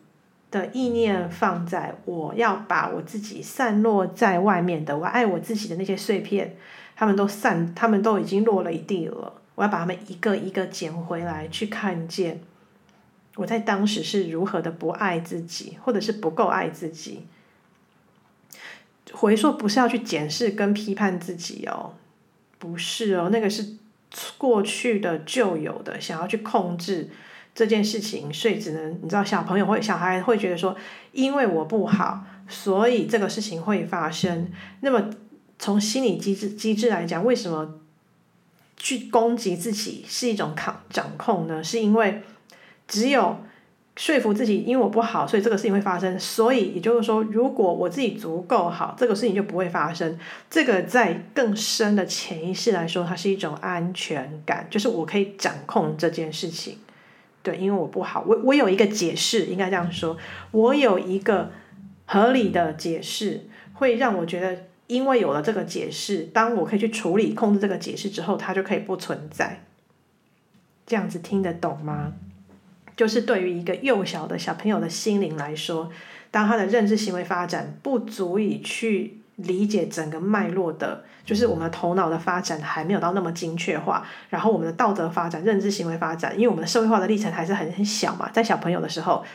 [0.49, 6.55] 的意念放在我要把我自己散落在外面的，我爱我自己的那些碎片。
[6.95, 9.33] 他们都散，他们都已经落了一地了。
[9.55, 12.41] 我要把他们一个一个捡回来，去看见
[13.35, 17.25] 我在当时是如何的不爱自己，或者是不够爱自己。
[19.13, 21.93] 回溯不是要去检视跟批判自己哦，
[22.59, 23.77] 不是哦，那个是
[24.37, 27.09] 过去的旧有的，想要去控制
[27.53, 30.75] 这件事情，所以只能你知道，小朋友会、小孩会觉得说，
[31.13, 34.51] 因为我不好，所以这个事情会发生。
[34.81, 35.09] 那么。
[35.58, 37.80] 从心理机制机制来讲，为什么
[38.78, 41.64] 去攻击自己是一种抗掌控呢？
[41.64, 42.22] 是因为
[42.88, 43.38] 只有
[43.95, 46.20] 说服自己，因为我不好，所以这个事情会发生。
[46.20, 50.20] 所以也就是说，如果我自己足够好，这个事情就不会发生。
[50.49, 56.78] 这个在更深的潜意识来说，它是一种安全感，就是我可以掌控这件事情。
[57.41, 60.18] 对，因为我不好，我我有一个解释，应该这样说，
[60.51, 61.51] 我有一个
[62.06, 64.64] 合理的解释，会让我觉得。
[64.88, 69.63] 因为有了这个解释，当我可以去处理、控制这个解释之后，它就可以不存在。
[70.86, 72.13] 这样子听得懂吗？
[72.95, 75.89] 就是对于一个幼小的小朋友的心灵来说，
[76.29, 89.25] 当他的认知行为发展不足以去理解整个脉络的，就是我们的头脑的发展还没有到那么精确化，然后我们的道德发展、认知行为发展，因为我们的社会化的历程还是很很小嘛，在小朋友的时候。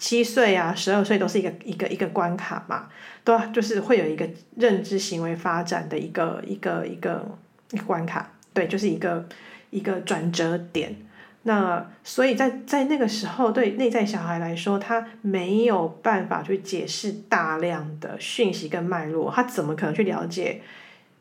[0.00, 2.88] 七岁啊，十二岁都是一个一个一个关卡嘛，
[3.22, 4.26] 都就是会有一个
[4.56, 7.38] 认知行为发展的一个一个一个
[7.70, 9.26] 一个关卡，对，就是一个
[9.68, 10.96] 一个转折点。
[11.42, 20.62] 那所以在在那个时候，对内在小孩来说，他没有办法去解释大量的讯息跟脉络，他怎么可能去了解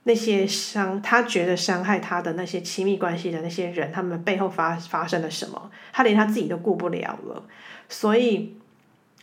[0.03, 1.01] 那些伤？
[1.01, 5.69] 他觉得伤害他的那些亲密关系的那些人，他们背后发发生了什么？
[5.91, 7.43] 他连他自己都顾不了了，
[7.89, 8.55] 所以。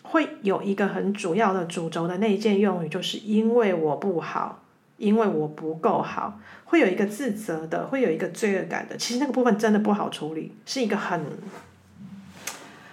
[0.09, 4.63] 会有一个很主要的主轴的内建用语，就是因为我不好，
[4.97, 8.97] 因为我不够好，会有一个自责的，会有一个罪恶感的。
[8.97, 11.21] 其实那个部分真的不好处理，是一个很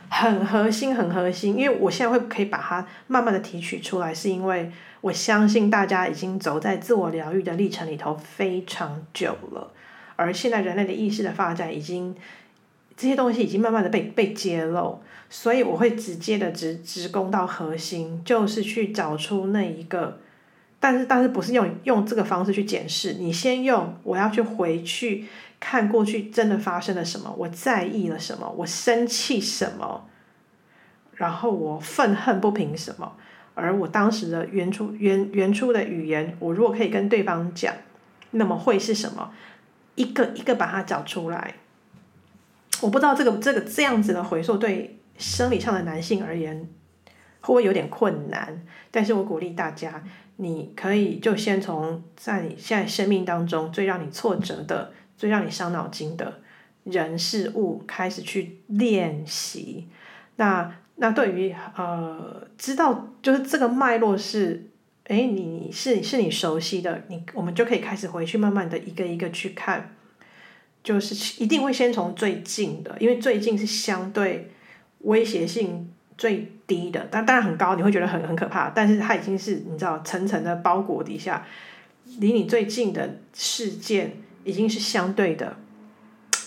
[0.10, 1.58] 很核心、很核心。
[1.58, 9.72] 因为我现在会可以把它慢慢的提取出来，是因为我相信大家已经走在自我疗愈的历程里头非常久了，
[10.16, 12.16] 而现在人类的意识的发展已经。
[13.04, 14.98] 这些东西已经慢慢的被被揭露，
[15.30, 20.20] 所以我会直接的直直攻到核心，就是去找出那一个，
[20.80, 25.26] 但是但是不是用用这个方式去检视，你先用我要去回去
[25.60, 30.08] 看过去真的发生了什么，我在意了什么，我生气什么，
[31.16, 33.18] 然后我愤恨不平什么。
[33.54, 37.76] 而我当时的原初原原初的语言，我如果可以跟对方讲，
[38.32, 39.30] 那么会是什么？
[39.96, 41.56] 一个一个把它找出来。
[42.82, 46.68] 我不知道这个这个这样子的回溯对生理上的男性而言
[47.42, 48.66] 会不会有点困难？
[48.92, 50.04] 但是我鼓励大家，
[50.38, 56.42] 你可以就先从在你现在生命当中最让你挫折的、最让你伤脑筋的
[56.84, 59.88] 人事物开始去练习。
[60.36, 60.76] 那。
[60.96, 64.70] 那对于呃，知道就是这个脉络是，
[65.06, 69.96] 哎，你是是你熟悉的，你我们就可以开始回去慢慢的一个一个去看，
[70.84, 74.52] 就是一定会先从最近的，因为最近是相对
[75.00, 81.48] 威胁性最低的，但当然很高，你会觉得很很可怕，但是它已经是你知道层层的包裹底下，
[82.20, 85.58] 离你最近的事件已经是相对的。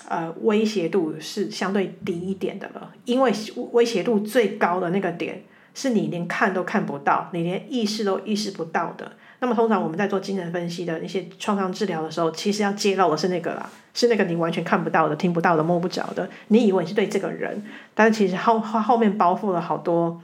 [0.09, 3.33] 呃，威胁度是相对低一点的了，因为
[3.73, 5.43] 威胁度最高的那个点
[5.75, 9.17] 是你连看都看不到，你连意识都意识不到的。
[9.41, 16.29] 那么通常我们在做精神分析的那些创伤治疗的时候，其实要揭露的是那个啦，是那个你完全看不到的、听不到的、摸不着的。
[16.49, 17.63] 你以为你是对这个人，
[17.95, 20.21] 但是其实后后面包覆了好多、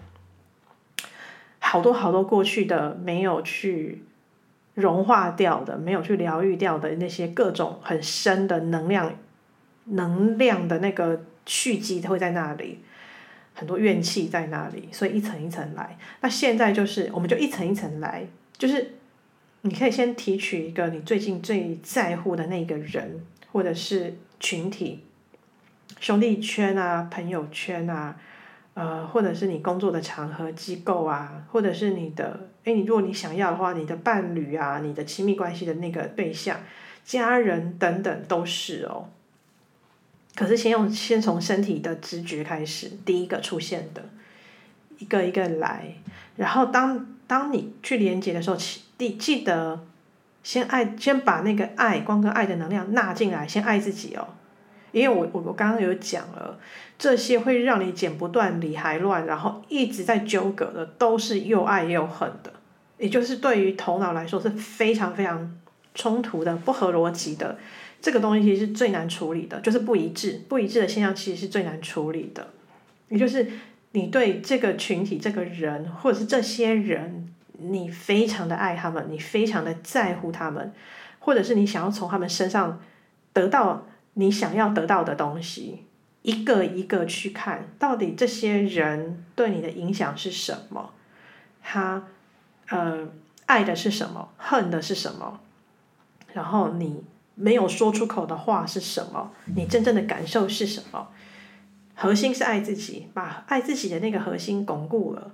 [1.59, 4.03] 好多好多过去的没有去
[4.75, 9.13] 融化掉的、没有去疗愈掉的那些各种很深的能量。
[9.87, 12.79] 能量的那个蓄积，会在那里，
[13.53, 15.99] 很多怨气在那里，所以一层一层来。
[16.21, 18.25] 那现在就是，我们就一层一层来，
[18.57, 18.93] 就是
[19.63, 25.05] 你可以先提取一个你最近最在乎的那个人，或者是群体，
[26.01, 28.17] 兄弟圈啊、朋友圈啊，
[28.75, 36.59] 呃，或者是你工作的场合、机构啊，或者是你的，诶，你如果你想要的话，你的伴侣啊、你的亲密关系的那个对象、
[37.05, 39.09] 家人等等都是哦。
[40.35, 44.03] 可是先用先从身体的直觉开始，第一个出现的，
[44.99, 45.95] 一个一个来，
[46.37, 49.81] 然后当当你去连接的时候，记记得
[50.43, 54.29] 先爱，先把那个爱光跟爱的能量纳进来，先爱自己哦，
[54.93, 56.59] 因为我我我刚刚有讲了，
[56.99, 62.53] 这些会让你剪不断理还乱，然后一直在纠葛的，都是又爱又恨的，
[62.99, 65.59] 也就是对于头脑来说是非常非常
[65.95, 67.59] 冲突的，不合逻辑的。
[68.01, 72.49] 这个东西是最难处理的，就是不一致，不一致的现象其实是最难处理的。
[73.09, 73.47] 也就是
[73.93, 80.73] 你对这个群体、这个人，或者是这些人，你非常的爱他们，你非常的在乎他们，
[81.21, 82.81] 或者是你想要从他们身上
[83.33, 85.85] 得到你想要得到的东西，
[86.23, 90.91] 一个一个去看，到底这些人对你的影响是什么？
[91.63, 92.05] 他
[92.69, 93.09] 呃
[93.47, 94.31] 爱的是什么？
[94.37, 95.41] 恨的是什么？
[96.33, 97.05] 然后你。
[97.35, 99.33] 没有说出口的话是什么？
[99.57, 101.09] 你真正的感受是什么？
[102.03, 105.31] 核心是爱自己，把爱自己的那个核心巩固了，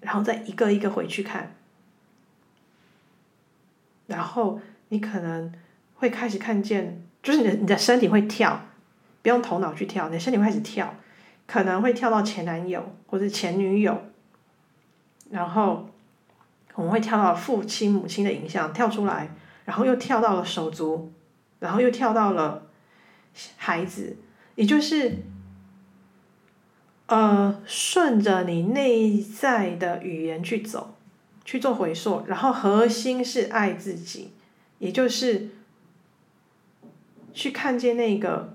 [0.00, 1.56] 然后再一个一个回去看，
[4.06, 4.60] 然后
[4.90, 5.52] 你可能
[5.96, 8.60] 会开始看见，就是你的你的身体会跳，
[9.20, 10.94] 不用头脑去跳，你的身体会开始跳，
[11.48, 14.00] 可能会跳到前男友或者前女友，
[15.30, 15.90] 然后
[16.76, 21.12] 我们会跳到父亲母亲的影像跳出来，然后又跳到了手足。
[21.58, 22.66] 然后又跳到了
[23.56, 24.16] 孩子，
[24.56, 25.18] 也就是，
[27.12, 30.94] 呃，顺着你内在的语言去走，
[31.44, 34.32] 去做回溯，然后核心是爱自己，
[34.78, 35.50] 也就是
[37.34, 38.54] 去看见那个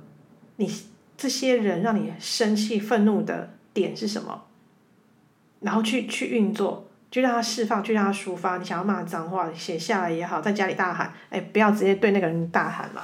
[0.56, 0.68] 你
[1.16, 4.46] 这些人让你生气愤怒的点是什么，
[5.60, 6.86] 然后去去运作。
[7.12, 8.58] 就让他释放，就让他抒发。
[8.58, 13.04] 你想要骂脏话，写下来也好，在家里大喊，哎，不要直接对那个人大喊嘛，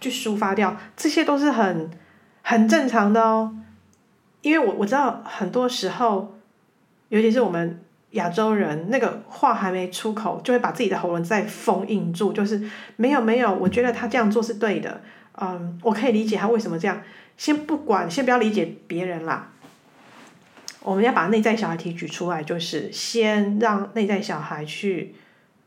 [0.00, 1.90] 去抒发掉，这些都是很
[2.42, 3.54] 很正常的哦。
[4.44, 6.36] 因为我我知道很多时候，
[7.08, 7.80] 尤其是我们
[8.10, 12.62] 亚洲人，那个话还没出口，就会把自己的喉咙再封印住，就是
[12.96, 15.00] 没有没有，我觉得他这样做是对的，
[15.40, 17.02] 嗯，我可以理解他为什么这样。
[17.38, 19.50] 先不管，先不要理解别人啦。
[20.82, 25.14] 我们要把内在小孩提取出来，就是先让内在小孩去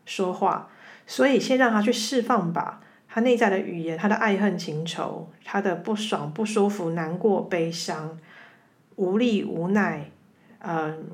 [0.06, 0.70] 说话，
[1.08, 8.20] 所以先让他去释放吧，他内在的语言，他的爱恨情仇，他的不爽、不舒服、难过、悲伤、
[8.98, 10.12] 无力、无奈，
[10.60, 11.06] 嗯，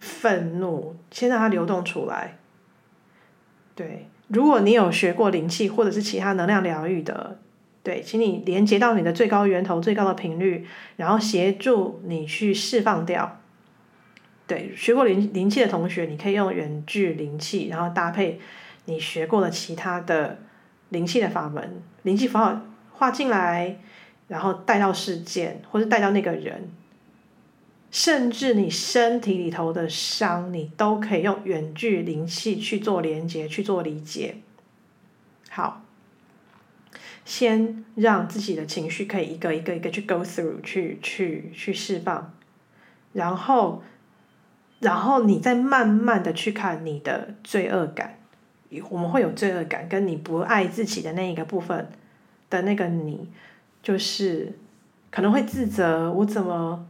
[0.00, 2.38] 愤怒，先让它流动出来。
[3.74, 7.38] 对，如果你有学过灵气或者是其他能量疗愈的
[7.82, 10.66] 对，请你连接到你的最高源头、最高的频率，
[10.96, 13.38] 然后协助你去释放掉。
[14.46, 18.40] 对，学过灵灵气的同学，你可以用远距灵气，然后搭配
[18.86, 20.38] 你学过的其他的
[20.88, 22.60] 灵气的法门，灵气符号
[22.92, 23.76] 画进来，
[24.28, 26.70] 然后带到事件，或是带到那个人。
[27.90, 34.36] 甚至你身体里头的伤，你都可以用远距灵气去做连接，去做理解。
[35.48, 35.82] 好，
[37.24, 42.34] 先让自己的情绪可以一个一个一个去 go through，去去去释放，
[43.14, 43.82] 然后，
[44.80, 48.18] 然后你再慢慢的去看你的罪恶感。
[48.90, 51.88] 我们会有罪恶感，跟你不爱自己的那一个部分
[52.50, 53.30] 的那个你，
[53.82, 54.58] 就是
[55.10, 56.86] 可能会自责，我怎么。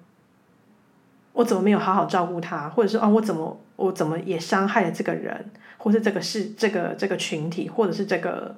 [1.36, 8.56] 我怎么没有好好照顾他，或者是哦，我怎么我怎么也伤害了这个人，或是这个是这个这个群体，或者是这个，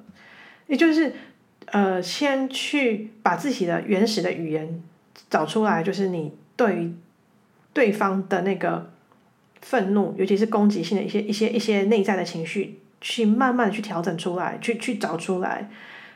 [0.68, 1.12] 也就是
[1.66, 4.80] 呃，先去把自己的原始的语言
[5.28, 6.94] 找出来，就是你对于
[7.72, 8.88] 对方的那个
[9.60, 15.68] 愤怒，尤其是攻击性的一些一些一些内在的情绪，去慢慢去调整出来，去去找出来，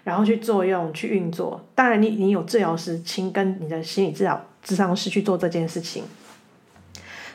[0.05, 1.67] 然后去作用去运作。
[1.75, 6.05] 当然你，你有治疗师亲跟你的心理治疗咨商师去做这件事情。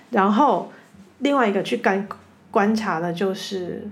[0.09, 0.71] 然后，
[1.19, 2.07] 另外一个去观
[2.49, 3.89] 观察的就是，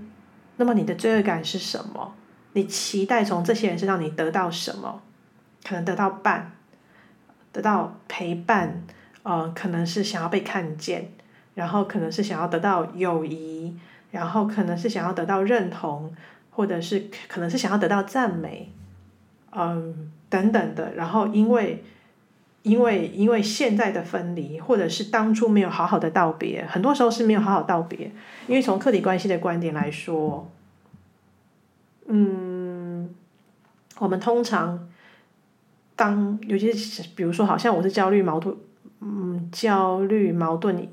[0.56, 2.14] 那么你的罪恶感是什么？
[2.54, 5.02] 你期待从这些人身上你得到什么？
[5.62, 6.52] 可能得到伴，
[7.52, 8.82] 得到陪伴，
[9.24, 11.12] 呃，可能是想要被看见，
[11.54, 13.76] 然后可能是想要得到友谊，
[14.10, 16.14] 然后可能是想要得到认同，
[16.50, 18.72] 或者是可能是想要得到赞美，
[19.50, 20.94] 嗯，等等的。
[20.94, 21.84] 然后因为。
[22.66, 28.10] 因为因为现在的分离，或者是当初没有好好的道别，很多时候是没有好好道别。
[28.48, 30.50] 因为从客体关系的观点来说，
[32.06, 33.08] 嗯，
[34.00, 34.88] 我们通常
[35.94, 38.56] 当尤其是比如说，好像我是焦虑矛盾，
[39.00, 40.88] 嗯，焦虑矛盾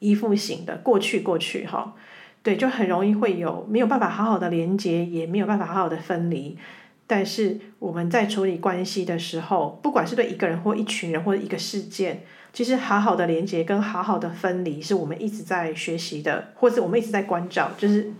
[0.00, 1.94] 依附型的，过去过去哈，
[2.42, 6.58] 对，就很容易会有没有办法好好的连接，也没有办法好好的分离。
[7.06, 18.10] 但是我们在处理关系的时候，不管是对一个人或一群人或者一个事件，其实好好的连接跟好好的分离，是我们一直在学习的，或者我们一直在关照，就是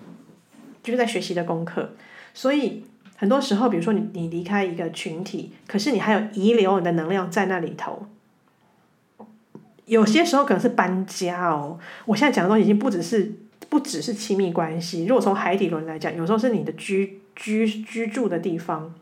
[0.82, 1.94] 就是在学习的功课。
[2.34, 2.84] 所以
[3.16, 8.06] 很多时候，比如说你你离开一个群体，可是你还有遗留你的能量在那里头。
[9.86, 11.78] 有些时候可能是搬家哦。
[12.04, 13.32] 我现在讲的东西已经不只是
[13.70, 15.06] 不只是亲密关系。
[15.06, 17.20] 如果从海底轮来讲，有时候是你的居。
[17.34, 18.94] 居居住的地方，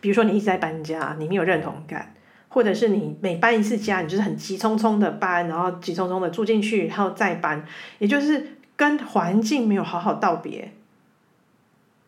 [0.00, 2.14] 比如说你一直在搬家，你没有认同感，
[2.48, 7.64] 或者是你每搬一次家，你就是很急匆匆的搬，然后急匆匆的住进去，然后再搬，
[7.98, 10.72] 也就是跟环境没有好好道别，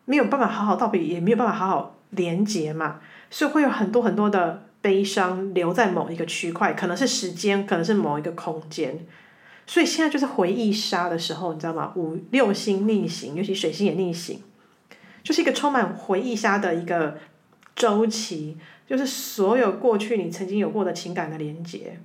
[0.05, 8.99] 没有办法好好道别，也没有办法好好连接嘛，所以会有很多很多的悲伤留在某一个区块，可能是时间，可能是某一个空间。
[9.65, 11.93] 所以现在就是回忆杀的时候，你知道吗？
[11.95, 14.41] 五六星逆行，尤其水星也逆行。
[15.23, 17.17] 就是一个充满回忆杀的一个
[17.75, 21.97] 周期，就是所有过去你曾经有过的情感的连接，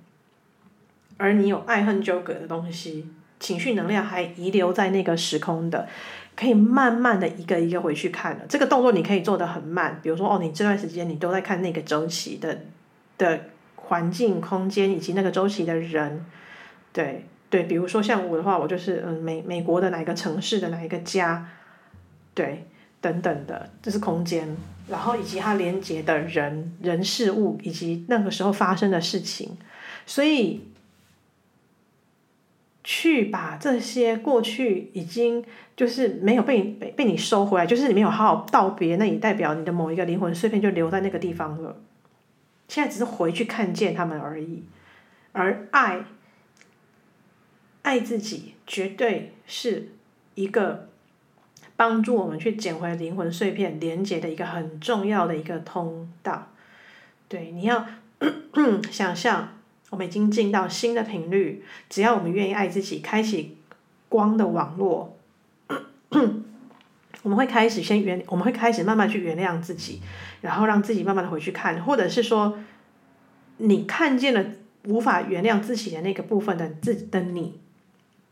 [1.16, 3.06] 而你有爱恨纠葛的东西，
[3.40, 5.88] 情绪能量还遗留在那个时空的，
[6.36, 8.44] 可以慢慢的一个一个回去看了。
[8.48, 12.60] 这个动作你可以做得很慢，比如说哦，你这段时间你都在看那个周期的
[13.18, 13.40] 的
[13.74, 16.24] 环境、空间以及那个周期的人，
[16.92, 21.48] 对对，比如说像我的话，我就是嗯美美国的哪一个城市的哪一个家，
[22.32, 22.64] 对。
[23.00, 24.56] 等等的，这是空间，
[24.88, 29.56] 然后以及它连接的人、人事物，以及那个时候发生的事情，
[30.04, 30.62] 所以
[32.82, 35.44] 去把这些过去已经
[35.76, 41.76] 就是没有被被被你收回来，就是你没有好好道别，那也代表你的某一个灵魂碎片就留在那个地方了。
[42.66, 44.64] 现在只是回去看见他们而已，
[45.32, 46.04] 而爱，
[47.82, 49.90] 爱自己绝对是
[50.34, 50.88] 一个。
[51.78, 56.48] 帮助我们去捡回灵魂碎片连接的一个很重要的一个通道，
[57.28, 57.86] 对，你要
[58.90, 59.50] 想象，
[59.90, 63.58] 我们已经进到新的频率，只要我们愿意爱自己，开启
[64.08, 65.16] 光的网络，
[67.22, 70.02] 我们会开始先原，我们会开始慢慢去原谅自己，
[70.40, 72.58] 然后让自己慢慢的回去看，或者是说，
[73.58, 74.44] 你看见了
[74.86, 77.60] 无法原谅自己的那个部分的自的你。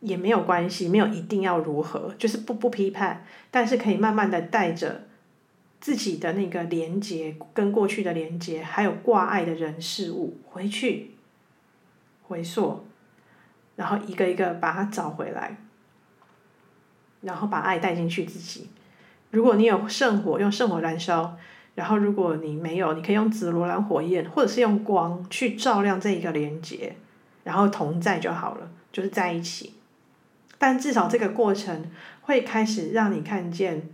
[0.01, 5.07] 也没有关系，没有一定要如何，就是不不批判，但是可以慢慢的带着
[5.81, 11.13] 自己的那个连接，跟过去的连接，还有挂碍的人事物回去
[12.23, 12.87] 回溯，
[13.77, 15.57] 然后一个一个把它找回来，
[17.23, 18.69] 然后把爱带进去自己。
[19.31, 21.37] 如果你有圣火，用圣火燃烧，
[21.75, 26.97] 然后如果你没有，你可以用紫罗兰火焰，或者是用光去照亮这一个连接，
[27.45, 29.75] 然后同在就好了，就是在一起。
[30.59, 31.91] 但至少这个过程
[32.23, 33.89] 会开始让你看见，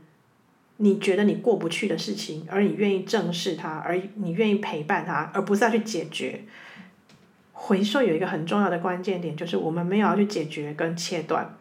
[0.76, 6.42] 你觉得你过不去的事情，而你愿意正视它，而你愿意陪伴它，而不是要去解决。
[7.52, 11.54] 回溯有一个很重要的关键点，就是我们没有要去解决跟切断。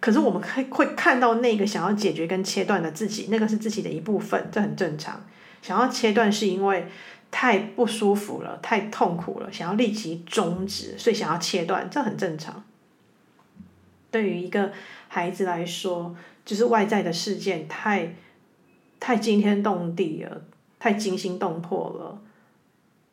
[0.00, 5.22] 可是我们会会看到那个想要解决跟切断的自己，那个是自己的一部分，这很正常。
[5.60, 6.86] 想要切断是因为
[7.30, 12.64] 太不舒服了，太痛苦了，想要立即终止，所以想要切断，这很正常。
[14.10, 14.72] 对于一个
[15.08, 18.14] 孩子来说，就是外在的事件太
[18.98, 20.42] 太惊天动地了，
[20.78, 22.20] 太惊心动魄了，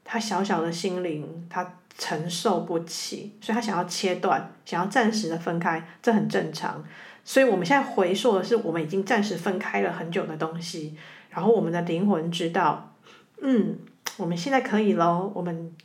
[0.04, 1.74] 他小小的心灵他。
[2.00, 6.86] 承受不起，所以他想要切断，想要暂时的分开，这很正常。
[7.26, 10.96] 所以我们现在回溯的是，我们已经暂时分开了很久的东西，
[11.32, 12.94] 然后我们的灵魂知道，
[13.42, 13.80] 嗯，
[14.18, 15.76] 我们现在可以喽，我们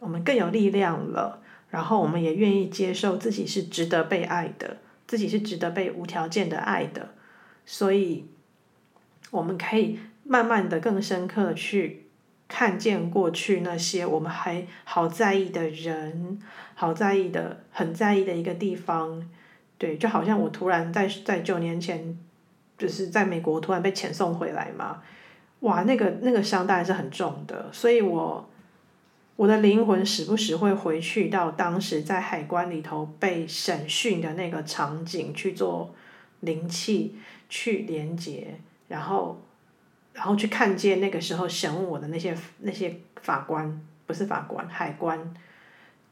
[0.00, 1.40] 我们更有力量了，
[1.76, 7.10] 然后我们也愿意接受自己是值得被爱的，自己是值得被无条件的爱的，
[7.66, 8.24] 所以
[9.30, 12.04] 我们可以慢慢的更深刻去。
[12.48, 16.40] 看见过去那些我们还好在意的人，
[16.76, 19.28] 好在意的，很在意的一个地方，
[19.76, 22.16] 对，就好像我突然在在九年前，
[22.78, 25.02] 就是在美国突然被遣送回来嘛，
[25.60, 28.48] 哇，那个那个伤当然是很重的，所以我
[29.36, 35.94] 我的灵魂时不时会回去到当时在海关里头被审讯的那个场景去做
[36.40, 37.16] 灵气
[37.48, 38.58] 去连接，
[38.88, 39.40] 然后。
[40.12, 45.34] 然后去看见那个时候审问我的那些那些法官，不是法官，海关，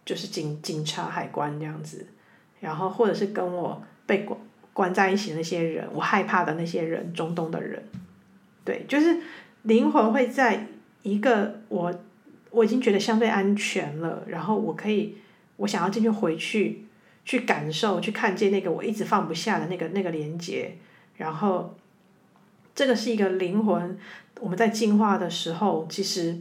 [0.05, 2.07] 就是警警察、海关这样子，
[2.61, 4.39] 然后或者是跟我被关
[4.75, 7.83] 关在一起的那些人，我害怕的那些人，中东的人，
[8.63, 9.23] 对，就是
[9.63, 10.67] 灵魂会在
[11.01, 11.99] 一个我
[12.55, 15.17] 我已经觉得相对安全了，然后我可以
[15.57, 16.87] 我想要进去回去
[17.25, 20.77] 去感受，去看见那个我一直放不下的那个那个连接，
[21.17, 21.75] 然后。
[22.77, 23.97] 这个是一个灵魂，
[24.41, 26.37] 我们在进化的时候，其实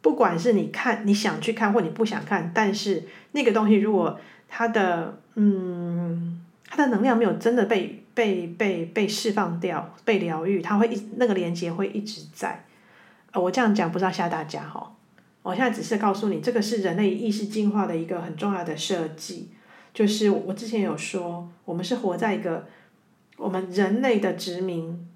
[0.00, 3.02] 不管是你看你想去看或你不想看，但是
[3.32, 4.16] 那个东西如果
[4.48, 12.64] 它的嗯它的能量没有真的被被被被释放掉、被疗愈，它会一那个连接会一直在。
[13.32, 14.92] 呃，我这样讲不是要吓大家哈，
[15.44, 19.50] 我现在只是告诉你，这个是人类意识进化的一个很重要的设计，
[19.92, 22.66] 就是我之前有说，我们是活在一个
[23.36, 25.06] 我们人类的殖民。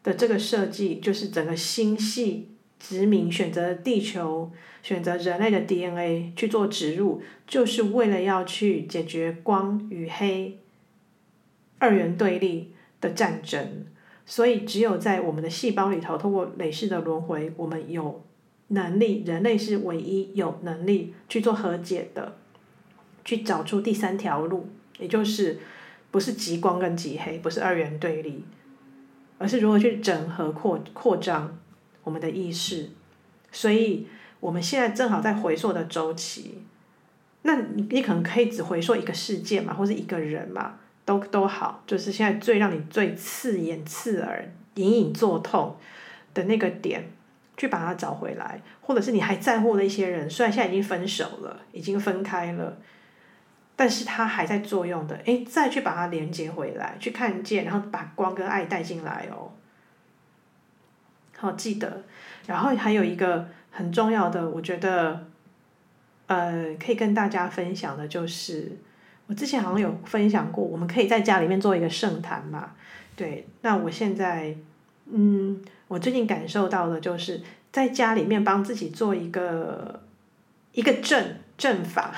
[0.00, 10.60] 的这个设计就是整个星系殖民选择地球，选择人类的 DNA 去做植入，就是为了要去解决光与黑
[11.78, 13.84] 二元对立的战争。
[14.24, 18.24] 所以只有在我们的细胞里头，通过累世的轮回，我们有
[18.68, 22.36] 能力，人类是唯一有能力去做和解的，
[23.24, 25.58] 去找出第三条路，也就是
[26.10, 28.44] 不是极光跟极黑，不是二元对立。
[29.40, 31.56] 而是如何去整合扩扩张
[32.02, 32.90] 我们的意识，
[33.52, 34.04] 所以
[34.40, 36.60] 我们现在正好在回溯的周期。
[37.42, 41.84] 那你你可能可以只回溯一个事件嘛，或是一个人嘛，都都好。
[41.86, 45.76] 就是现在最让你最刺眼、刺耳、隐隐作痛
[46.34, 47.08] 的那个点，
[47.58, 52.78] 去把它找回来，或者是你还在乎的一些人，虽然现在已经分手了，已经分开了。
[53.76, 59.52] 但是它还在作用的，诶，再去把它连接回来，去看见，然后把光跟爱带进来哦。
[61.36, 62.02] 好，记得，
[62.46, 65.26] 然后还有一个很重要的，我觉得，
[66.26, 68.76] 呃，可以跟大家分享的，就是
[69.28, 72.72] 我之前好像有分享过，我们可以在家里面做一个圣坛嘛。
[73.14, 74.56] 对，那我现在，
[75.06, 80.02] 嗯，我最近感受到的就是在家里面帮自己做一个
[80.72, 82.14] 一个阵阵法。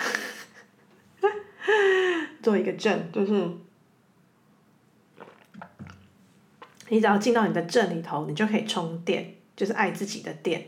[2.42, 3.32] 做一个阵，就是
[6.88, 10.64] 你只要进到你的阵里头，你就可以充电，就是爱自己的电，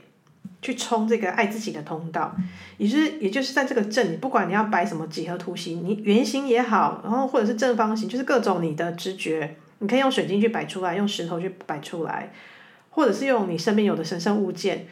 [0.61, 2.37] 去充这个爱自己的通道。
[2.77, 12.31] 也是，也就是在这个阵里，不管你要摆什么几何图形，你圆形也好，然后或者是正方形，就是各种你的直觉，你可以用水晶去摆出来，用石头去摆出来，
[12.93, 14.87] 或者是用你身边有的神圣物件，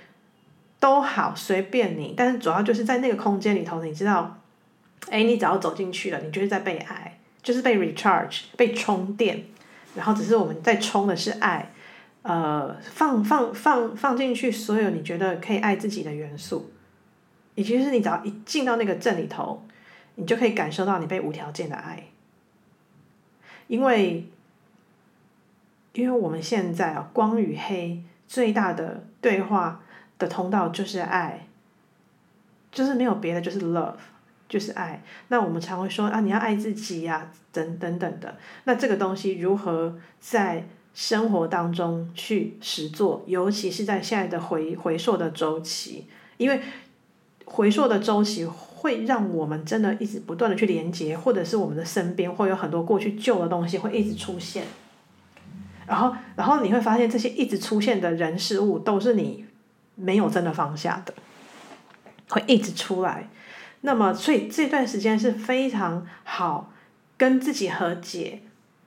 [0.80, 2.12] 都好，随便你。
[2.16, 4.36] 但是主要就是在那个空间里头，你知道。
[5.08, 9.42] 哎，你只要走进去了，你就是在被爱，就是被 recharge，被充电，
[9.94, 11.72] 然后只是我们在充的是爱，
[12.20, 16.70] 呃，放放放放进去所有你觉得可以爱自己的元素，
[17.54, 19.66] 也就是你只要一进到那个阵里头，
[20.16, 22.08] 你就可以感受到你被无条件的爱，
[23.68, 24.28] 因为
[25.92, 29.82] 因为我们现在啊，光与黑最大的对话
[30.18, 31.48] 的通道就是爱，
[32.70, 33.94] 就是没有别的，就是 love，
[34.48, 35.02] 就是爱。
[35.28, 38.36] 那我们常会说啊，你要爱自己呀，等等等的。
[38.64, 40.64] 那这个东西如何在
[40.94, 43.24] 生活当中去实做？
[43.26, 46.60] 尤其是在现在的回回溯的周期，因为
[47.44, 54.64] 回溯的周期会让我们真的一直不断的去连接，或者是我们的身边会有很多过去旧的东西会一直出现。
[55.90, 59.44] 然后，然后你会发现这些一直出现的人事物都是你
[59.96, 61.12] 没有真的放下的，
[62.28, 63.28] 会一直出来。
[63.80, 66.72] 那么，所以这段时间是非常好
[67.16, 68.40] 跟自己和解，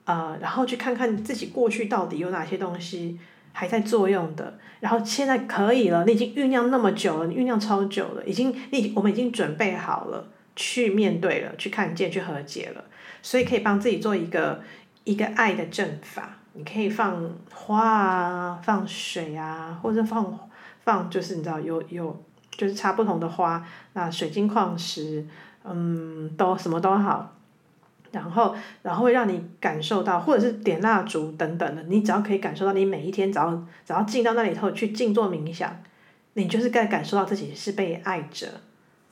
[0.06, 3.18] 呃，然后去看看自己过去到底有哪些东西
[3.52, 4.58] 还在作用的。
[4.80, 10.26] 然后现在可以了，你已经酝酿那么久了，你酝酿超久了，已经你我们已经准备好了
[10.56, 12.84] 去面对了，去看见，去和解了。
[13.22, 14.62] 所以可以帮自己做一个
[15.04, 16.38] 一个爱的阵法。
[16.56, 17.20] 你可以放
[17.52, 20.38] 花啊，放水啊，或者放
[20.84, 25.26] 放就是你知道有有就是插不同的花，那水晶矿石，
[25.64, 27.34] 嗯，都什么都好，
[28.12, 33.50] 然后然后会让你感受到，或者是点蜡烛等等的，你只要可以感受到，你每一天只要
[33.84, 35.76] 只要进到那里头去静坐冥想，
[36.34, 38.46] 你就是该感受到自己是被爱着，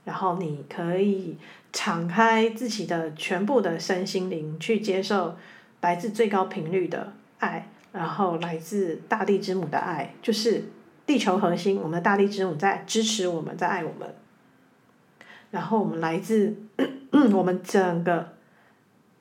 [0.05, 1.37] 然后你可以
[1.73, 5.35] 敞开自己的全部的身心灵去接受
[5.81, 7.15] 来自最高频率的。
[7.43, 10.65] 爱，然后来自大地之母的爱，就是
[11.05, 14.15] 地球核心，我们的大地之母在支持我们，在爱我们。
[15.51, 16.57] 然后我们来自
[17.35, 18.35] 我们整个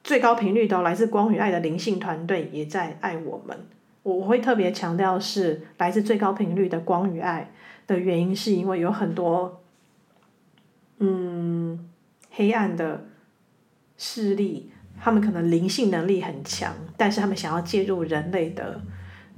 [0.04, 3.58] 最高频率都来自光与爱的灵性团队也在爱我们。
[4.04, 7.52] 我会特别强调是来自最高频率的光与爱
[7.88, 9.62] 的原因，是因为有很多
[11.00, 11.90] 嗯
[12.32, 13.06] 黑暗的
[13.98, 14.72] 势力。
[15.04, 18.80] 他们可能灵性能力很强，但是他们想要介入人类的、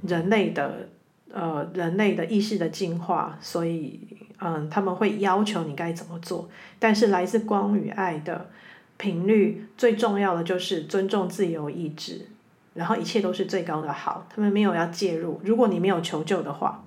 [0.02, 0.88] 人类的、
[1.32, 3.98] 呃，人类的意识的进化，所以，
[4.40, 6.50] 嗯，他们会要求你该怎么做。
[6.78, 8.50] 但是来自光与爱的
[8.98, 12.28] 频率，最重要的就是尊重自由意志，
[12.74, 14.28] 然后一切都是最高的好。
[14.28, 15.40] 他们没有要介入。
[15.42, 16.84] 如果你没有求救的话，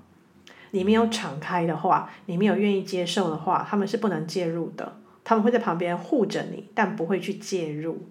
[0.69, 4.97] 你没有敞开的话，你没有愿意接受的话，他们是不能介入的。
[5.23, 8.07] 他们会在旁边护着你，但不会去介入。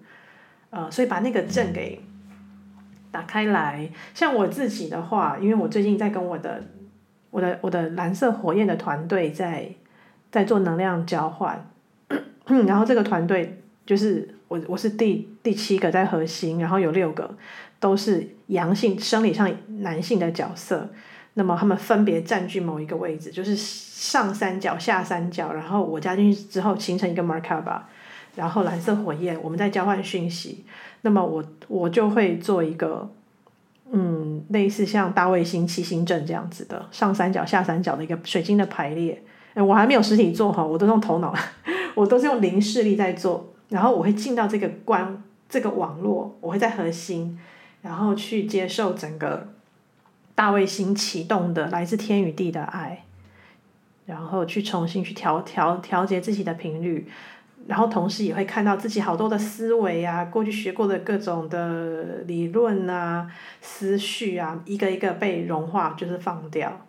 [0.69, 2.01] 呃，所以把那个阵给
[3.11, 3.89] 打开来。
[4.13, 6.61] 像我自己的话，因为我最近在跟我的、
[7.31, 9.69] 我的、我的蓝色火焰的团队在
[10.29, 11.65] 在做能量交换，
[12.67, 17.33] 然后这个团队就是我，我是第第七个在核心，然后有六个
[17.79, 19.49] 都是阳性生理上
[19.79, 20.89] 男性的角色，
[21.35, 27.79] 那么他们分别占据某一个位置，就是上三角、下三角，然后我加进去之后形成一个 Merkaba。
[28.37, 30.63] 然后蓝色火焰，我们在交换讯息。
[31.01, 33.09] 那么我我就会做一个，
[33.91, 39.23] 嗯，类似像大卫星七星阵这样子的上三角下三角的一个水晶的排列。
[39.55, 41.33] 诶，我还没有实体做哈，我都用头脑，
[41.95, 43.53] 我都是用零视力在做。
[43.69, 47.39] 然后我会进到这个关这个网络，我会在核心，
[47.81, 49.47] 然后去接受整个
[50.35, 53.03] 大卫星启动的来自天与地的爱，
[54.05, 57.09] 然后去重新去调调调节自己的频率。
[57.65, 63.29] 然后同时也会看到自己好多的思维啊，过去学过的各种的理论啊、
[63.61, 66.85] 思绪啊，一个一个被融化，就是放掉。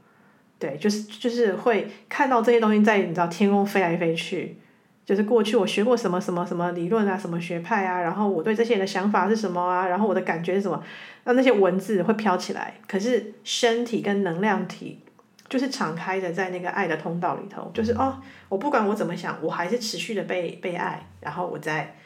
[0.58, 4.56] 对，就是就是会看到这些东西在你知道天空飞来飞去，
[5.04, 10.82] 就是过去我学过什么什么什么理论啊、什么学派啊，然后我对这些人的想法是什么啊，然后我的感觉是什么，
[11.24, 15.00] 那那些文字会飘起来，可是身体跟能量体。
[15.48, 18.20] 就是敞开的，在那个爱的通道里头，就是哦，
[18.50, 21.96] 我不管我怎么想，我还是持续的被被爱，然后我在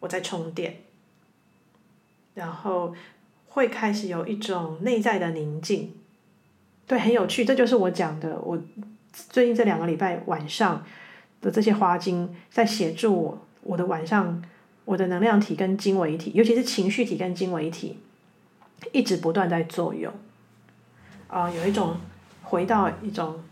[0.00, 0.78] 我在充电，
[2.34, 2.92] 然后
[3.46, 5.94] 会开始有一种内在的宁静，
[6.88, 8.60] 对，很有趣，这就是我讲的，我
[9.12, 10.84] 最近这两个礼拜晚上
[11.40, 14.42] 的这些花精在协助我，我的晚上，
[14.84, 18.00] 我的能量体跟经纬体，尤其是情绪体跟经纬体，
[18.90, 20.12] 一直不断在作用，
[21.28, 21.96] 啊、呃，有一种。
[22.48, 23.42] 回到一种，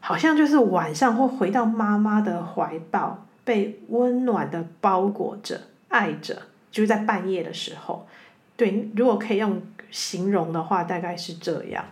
[0.00, 8.06] 好像就是晚上会回到妈妈的怀抱，被温暖的包裹着，爱着，就是在半夜的时候。
[8.54, 11.82] 对，如果可以用形容的话，大概是这样。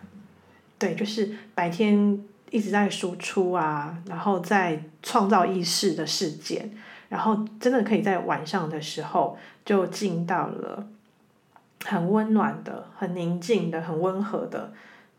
[0.79, 6.71] 对，就是白天一直在输出啊，然后在创造意识的事件，
[7.09, 10.87] 然后真的可以在晚上的时候就进到了
[11.87, 14.73] 很温暖的、很宁静的、很温和的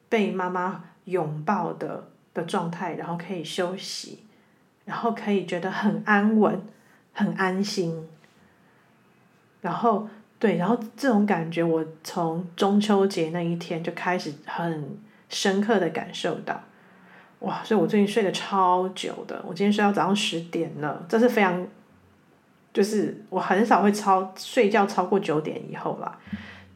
[0.08, 0.84] 被妈妈。
[1.06, 4.20] 拥抱的的状态，然后可以休息，
[4.86, 6.62] 然后可以觉得很安稳、
[7.14, 8.08] 很安心，
[9.62, 10.08] 然后
[10.40, 14.98] 对，然后这种感觉我从中秋节那一天就开始很
[15.30, 16.60] 深刻的感受到，
[17.40, 17.64] 哇！
[17.64, 21.68] 所以我最近睡得超久的，我今天睡到早上十点了，这是非常，
[22.74, 26.18] 就是我很少会超睡觉超过九点以后啦，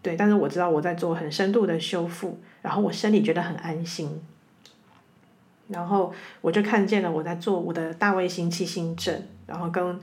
[0.05, 4.21] 对，但是我知道我在做很深度的修复，然后我身体觉得很安心。
[5.67, 9.99] 然后我就看见了我在做我的大卫星七星阵，然后跟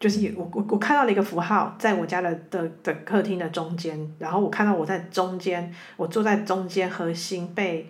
[0.00, 7.88] 就是我我我看到了一个符号，在我家的的的客厅的中间，然后我看到我在中间，我坐在中间核心被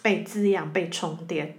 [0.00, 1.54] 被滋养被充电，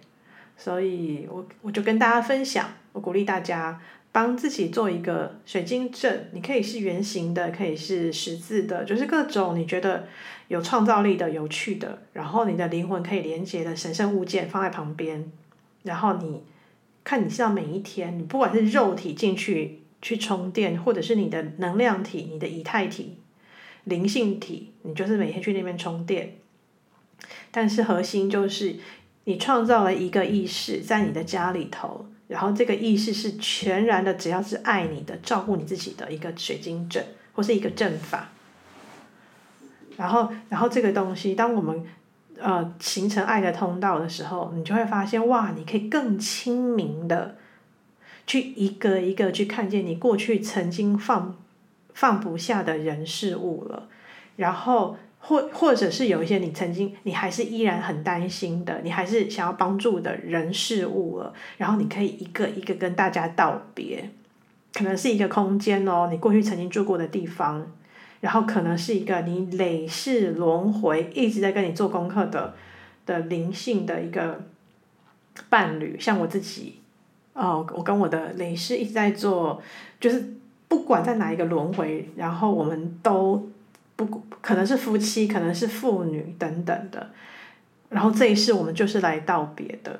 [0.57, 3.79] 所以我我就跟大家分享，我鼓励大家。
[4.13, 10.07] 帮自己做一个水晶阵，你可以是圆形的，可以是十字的，就是各种你觉得
[10.49, 15.31] 有创造力的、有趣的，然后你的灵魂可以连接的神圣物件放在旁边，
[15.81, 16.43] 然后你
[17.03, 23.17] 看，你是要每一天，你不管是肉体进去去充电，或者是你的能量体、你的以太体、
[23.85, 26.35] 灵性体，你就是每天去那边充电。
[27.49, 28.75] 但是核心就是
[29.23, 32.05] 你创造了一个意识在你的家里头。
[32.27, 38.29] 然后这个意识是全然的，只要是爱你的、照顾你自己的一个水晶阵或是一个阵法。
[39.97, 41.85] 然后，然后这个东西，当我们
[42.39, 47.35] 呃形成爱的通道的时候，你就会发现哇，你可以更清明的
[48.25, 51.35] 去一个一个去看见你过去曾经放
[51.93, 53.87] 放不下的人事物了，
[54.37, 54.97] 然后。
[55.25, 64.09] 或或者是有一些你曾经你还是依然很担心的，你还是想要帮助的人事物了，然后你可以一个一个跟大家道别，
[64.73, 67.65] 可能是一个空间哦，你过去曾经住过的地方，
[68.19, 72.53] 然后可能是一个你累世轮回一直在跟你做功课的
[73.05, 74.43] 的灵性的一个
[75.47, 76.81] 伴侣，像我自己，
[77.31, 79.63] 哦，我跟我的累世一直在做，
[80.01, 80.33] 就是
[80.67, 83.49] 不管在哪一个轮回，然后我们都。
[83.95, 87.09] 不可能是夫妻，可能是父女等等的，
[87.89, 89.99] 然后这一世我们就是来道别的，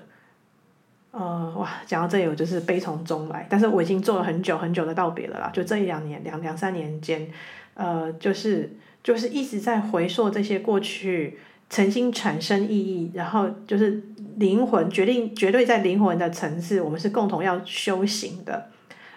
[1.12, 7.28] 呃，哇，讲到这里我就是悲从中来，但是我已经做了很久很久的道别了啦，就这一两年两两三年间，
[7.76, 11.38] 呃，就是就是一直在回溯这些过去
[11.70, 14.02] 曾经产生意义，然后就是
[14.38, 18.70] 灵魂决定绝对在灵魂的层次，我们是共同要修行的。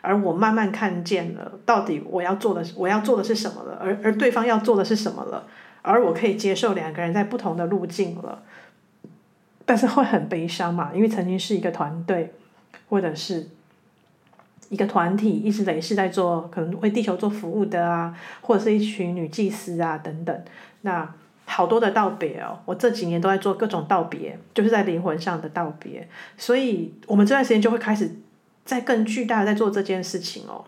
[0.07, 5.44] 而我慢慢看见了，到底我要做的，我要做的是什么了，而而对方要做的是什么了，
[5.82, 8.40] 而我可以接受两个人在不同的路径了，
[9.64, 12.32] 但是会很悲伤嘛，因为曾经是一个团队，
[12.88, 13.48] 或者是
[14.68, 20.44] 一个团体，一直累是在做，可能为地球做服务的啊，或者是一群女祭司啊等等，
[20.82, 21.12] 那
[21.46, 28.09] 好多的道别哦，我这几年都在做各种道别，就是在灵魂上的道别，所以我们这段时间就会开始。
[28.66, 30.64] 在更巨大的在做这件事情哦，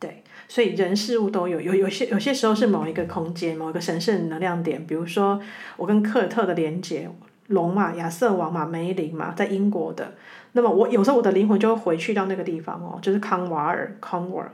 [0.00, 5.40] 对，所以人事物都有，有有些有些时候是某一个空间，某一个神圣能量点，比如说
[5.76, 7.08] 我跟科尔特的连接，
[7.46, 10.14] 龙嘛，亚瑟王嘛，梅林嘛，在英国的，
[10.52, 14.50] 那么我有时候我的灵魂就会回去到那个地方哦，就是康瓦尔，康瓦尔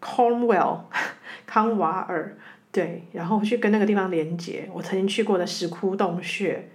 [0.00, 0.78] ，Cornwall，
[1.44, 2.36] 康瓦尔，
[2.72, 6.70] 对，然后去跟那个地方连接，我曾经去过的石窟洞穴。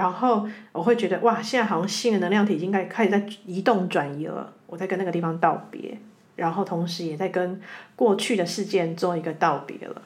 [0.00, 4.50] 然后我会觉得哇，现在好像新的能量体已经开开始在移动转移了。
[4.66, 5.98] 我在跟那个地方道别，
[6.36, 7.60] 然后同时也在跟
[7.94, 10.00] 过去的事件做一个道别了。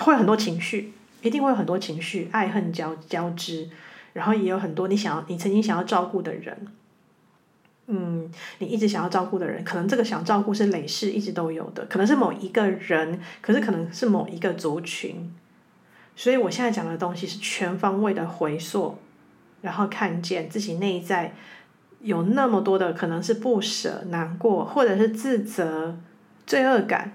[0.00, 3.70] 会有很多情绪，一定会有很多情绪，爱恨交交织。
[4.12, 6.66] 然后也有很多你想要、你曾经想要照顾的人，
[7.86, 8.28] 嗯，
[8.58, 15.32] 你一直想要照顾的人，可能这个想照顾是累世一直都有的，可能是某一个人，可是可能是某一个族群。
[16.16, 18.96] 所以我现在讲的东西是全方位的回溯，
[19.62, 21.34] 然后看见自己内在
[22.00, 25.96] 有那么多的可能是不舍、难过，或者是自责、
[26.46, 27.12] 罪恶感，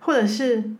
[0.00, 0.72] 或者是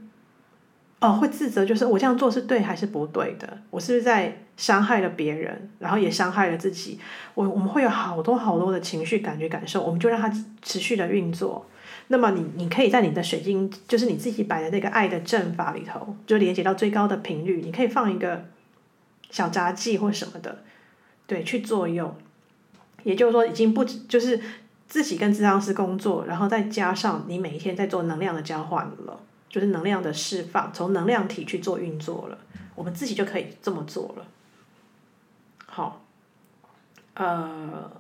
[1.01, 3.59] 哦会自责，就是我这样做是对还是不对的？
[3.71, 6.99] 我是不是在伤害了别人，然后也伤害了自己？
[7.35, 10.31] 我我们会有好多好多的情绪、感觉、感受，我们就让它
[10.61, 11.67] 持续的运作。
[12.09, 17.61] 那么你你可以在你的水晶，就是你自己摆的那个爱的阵法里头，就连接到最高的频率。
[17.63, 18.45] 你可以放一个
[19.31, 20.63] 小杂技或什么的，
[21.27, 22.17] 对，去作用。
[23.03, 24.41] 也就是说，已经不止就是
[24.87, 32.39] 自己跟咨商师工作，然后再加上你每一天在做能量的交换了，就是能量的释放，从能量体去做运作了。
[32.75, 34.27] 我们自己就可以这么做了。
[35.67, 36.05] 好，
[37.15, 37.91] 呃，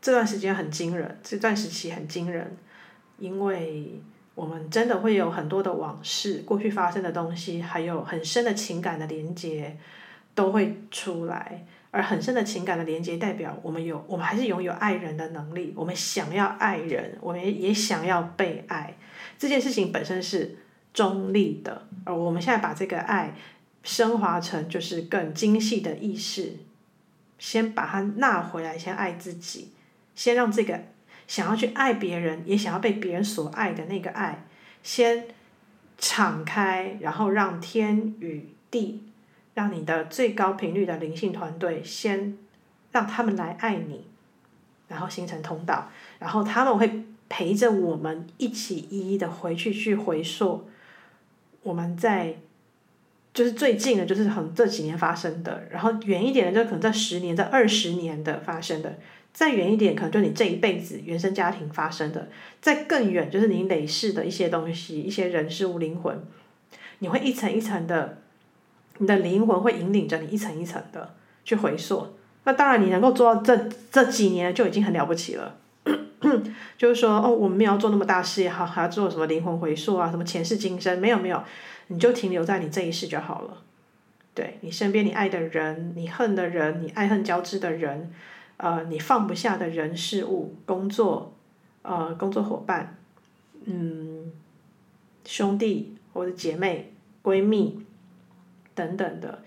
[0.00, 2.56] 这段时间很惊人，这段时期很惊人。
[3.18, 4.00] 因为
[4.34, 9.76] 我们真的会有很多的往事，过去发生的东西，还有很深的情感的连接，
[10.34, 11.64] 都会出来。
[11.92, 15.72] 而很深的情感的连接，代表我们有，我们还是拥有爱人的能力。
[15.74, 18.94] 我们想要爱人，我们也想要被爱。
[19.38, 20.58] 这件事情本身是
[20.92, 23.34] 中立的，而我们现在把这个爱
[23.82, 26.56] 升华成就是更精细的意识，
[27.38, 29.72] 先把它纳回来，先爱自己，
[30.14, 30.78] 先让这个
[31.26, 34.44] 想要去爱别人，也想要被别人所爱的那个爱，
[34.82, 35.26] 先
[35.98, 39.02] 敞开，然后让天与地。
[39.54, 42.36] 让你的最高频率的灵性团队先
[42.92, 44.04] 让他们来爱你，
[44.86, 50.68] 然后形成通道，然后他们会陪着我们一起一一的回去去回溯
[51.62, 52.36] 我们在
[53.32, 58.98] 就是最近的，就是很这几年发生的，然后远一点的就可能在十年、在二十年的发生的，
[59.36, 62.30] 再远一点可能就你这一辈子原生家庭发生的，
[62.62, 66.24] 再更远就是你累世的一些东西、一些人事物、灵魂，
[67.00, 68.22] 你会一层一层的。
[68.98, 71.14] 你的灵魂会引领着你一层一层的
[71.44, 75.54] 去回溯，那当然你能够做到这这几年就已经很了不起了。
[76.78, 80.98] 就是说，哦，我们没有要做那么大事业，还还要做什么灵魂回溯啊，什么前世今生？
[80.98, 81.44] 没有没有，
[81.88, 83.58] 你就停留在你这一世就好了。
[84.32, 88.10] 对，你身边你爱的人，你恨的人，你爱恨交织的人，
[88.56, 91.34] 呃，你放不下的人事物、工作，
[91.82, 92.96] 呃，工作伙伴，
[93.64, 94.32] 嗯，
[95.24, 96.92] 兄弟或者姐妹、
[97.22, 97.84] 闺蜜。
[98.76, 99.42] 等等的，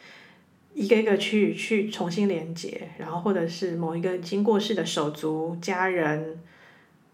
[0.73, 6.40] 一个一个去去重新连接，然后或者是某一个已经过世的手足、家人，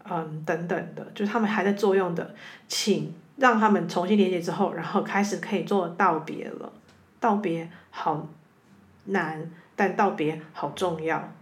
[0.02, 2.34] 嗯，等等的，就是他们还在作用的，
[2.66, 6.72] 请让他们重新连接之后，然后开始可以做道别了。
[7.20, 8.26] 道别好
[9.04, 11.34] 难，但道别好重要。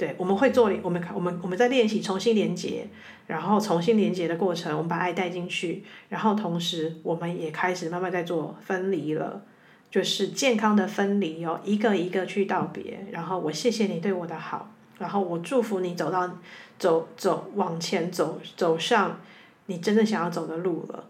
[0.00, 2.86] 对，我们会做，我们我们我们在练习重新连接，
[3.26, 9.42] 然后重新连接的过程，我们把爱带进去，然后同时我们也开始慢慢在做分离了。
[9.90, 16.38] 就是健康的分离哦，一个一个去道别，然后我谢谢你对我的好，然后我祝福你走到
[16.78, 19.20] 走走往前走走上
[19.66, 21.04] 你真正想要走的路了，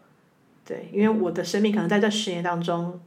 [0.66, 3.00] 对，因为我的生命可能在这十年当中，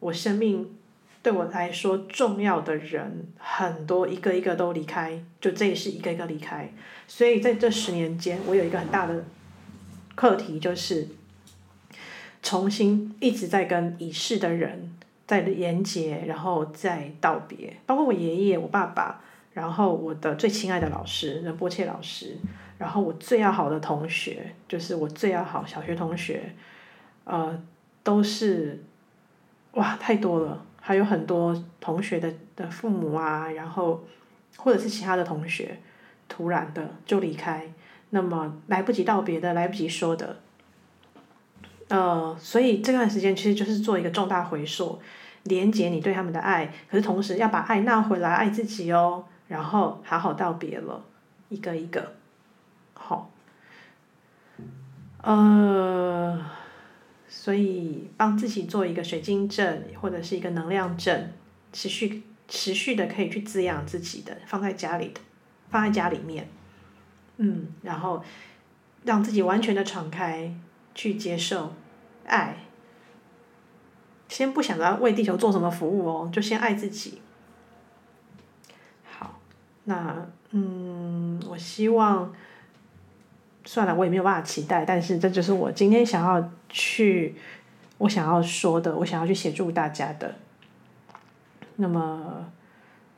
[0.00, 0.74] 我生命
[1.22, 6.72] 对我来说重要的人很多，一个一个都离开，就这也是一个一个离开，
[7.06, 9.24] 所以在这十年间，我有一个很大的
[10.14, 11.08] 课题，就是
[12.42, 14.94] 重新一直在跟已逝的人。
[15.26, 19.22] 在连接，然后再道别，包括我爷爷、我爸爸，
[19.52, 22.36] 然后我的最亲爱的老师任波切老师，
[22.78, 26.52] 然后我最要好的同学，就是我最要好小学同学，
[27.22, 27.62] 呃，
[28.02, 28.82] 都是，
[29.74, 34.04] 哇，太多了，还有很多同学的的父母啊，然后
[34.56, 35.78] 或者是其他的同学，
[36.28, 37.72] 突然的就离开，
[38.10, 40.36] 那么来不及道别的，来不及说的。
[41.88, 45.00] 呃，所以这段时间其实就是做一个重大回溯，
[45.42, 51.02] 连接你对他们的爱，可是同时要把爱纳回来，爱自己哦，然后好好道别了，
[51.48, 52.12] 一个一个，
[52.94, 53.30] 好，
[55.22, 56.40] 呃，
[57.40, 61.32] 所以帮自己做一个水晶阵或者是一个能量阵，
[61.72, 65.20] 持续持续的可以去滋养自己的，放在家里的，
[65.70, 66.46] 放在家里面，
[67.38, 68.22] 嗯，然后
[69.04, 70.54] 让自己完全的敞开。
[70.92, 71.72] 去接受
[72.26, 72.56] 爱，
[74.28, 77.22] 先不想着为地球做什么服务哦，就先爱自己。
[79.04, 79.40] 好，
[79.84, 82.34] 那嗯，我希望，
[83.72, 87.36] 算了，我也没有办法期待，但是这就是我今天想要去，
[87.98, 90.34] 我想要说的，我想要去协助大家的。
[91.76, 92.50] 那么，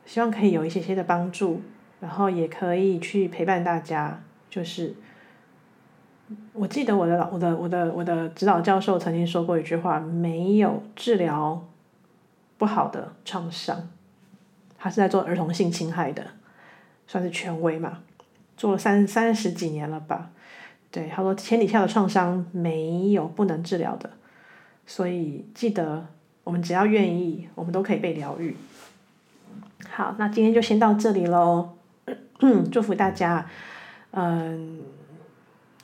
[0.05, 1.63] 希望可以有一些些的帮助，
[1.99, 4.93] 然后也可以去陪伴大家，就是。
[6.53, 11.67] 我记得我的老我的我的我的指导教授曾经说过一句话：没有治疗
[12.59, 13.89] 不好的创伤。
[14.77, 16.23] 他是在做儿童性侵害的，
[17.07, 18.03] 算是权威嘛，
[18.55, 20.29] 做了三三十几年了吧。
[20.93, 24.11] 对，他说天底下的创伤没有不能治疗的，
[24.85, 26.05] 所以记得
[26.45, 28.55] 我们只要愿意，我们都可以被疗愈。
[29.89, 31.71] 好，那今天就先到这里喽。
[32.71, 33.49] 祝福大家，
[34.11, 34.81] 嗯。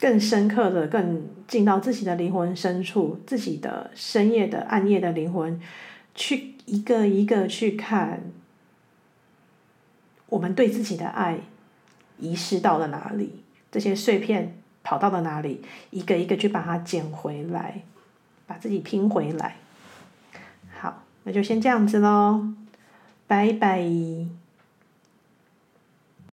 [0.01, 5.59] 更深刻的，更进到自己的灵魂深处，自己的深夜的暗夜的灵魂，
[6.15, 8.21] 去一个一个去看，
[10.27, 11.39] 我们对自己的爱
[12.17, 13.43] 遗失到了哪里？
[13.69, 15.63] 这些碎片跑到了哪里？
[15.91, 17.81] 一个一个去把它捡回来，
[18.47, 19.55] 把自己拼回来。
[20.79, 22.47] 好，那就先这样子喽，
[23.27, 24.38] 拜拜。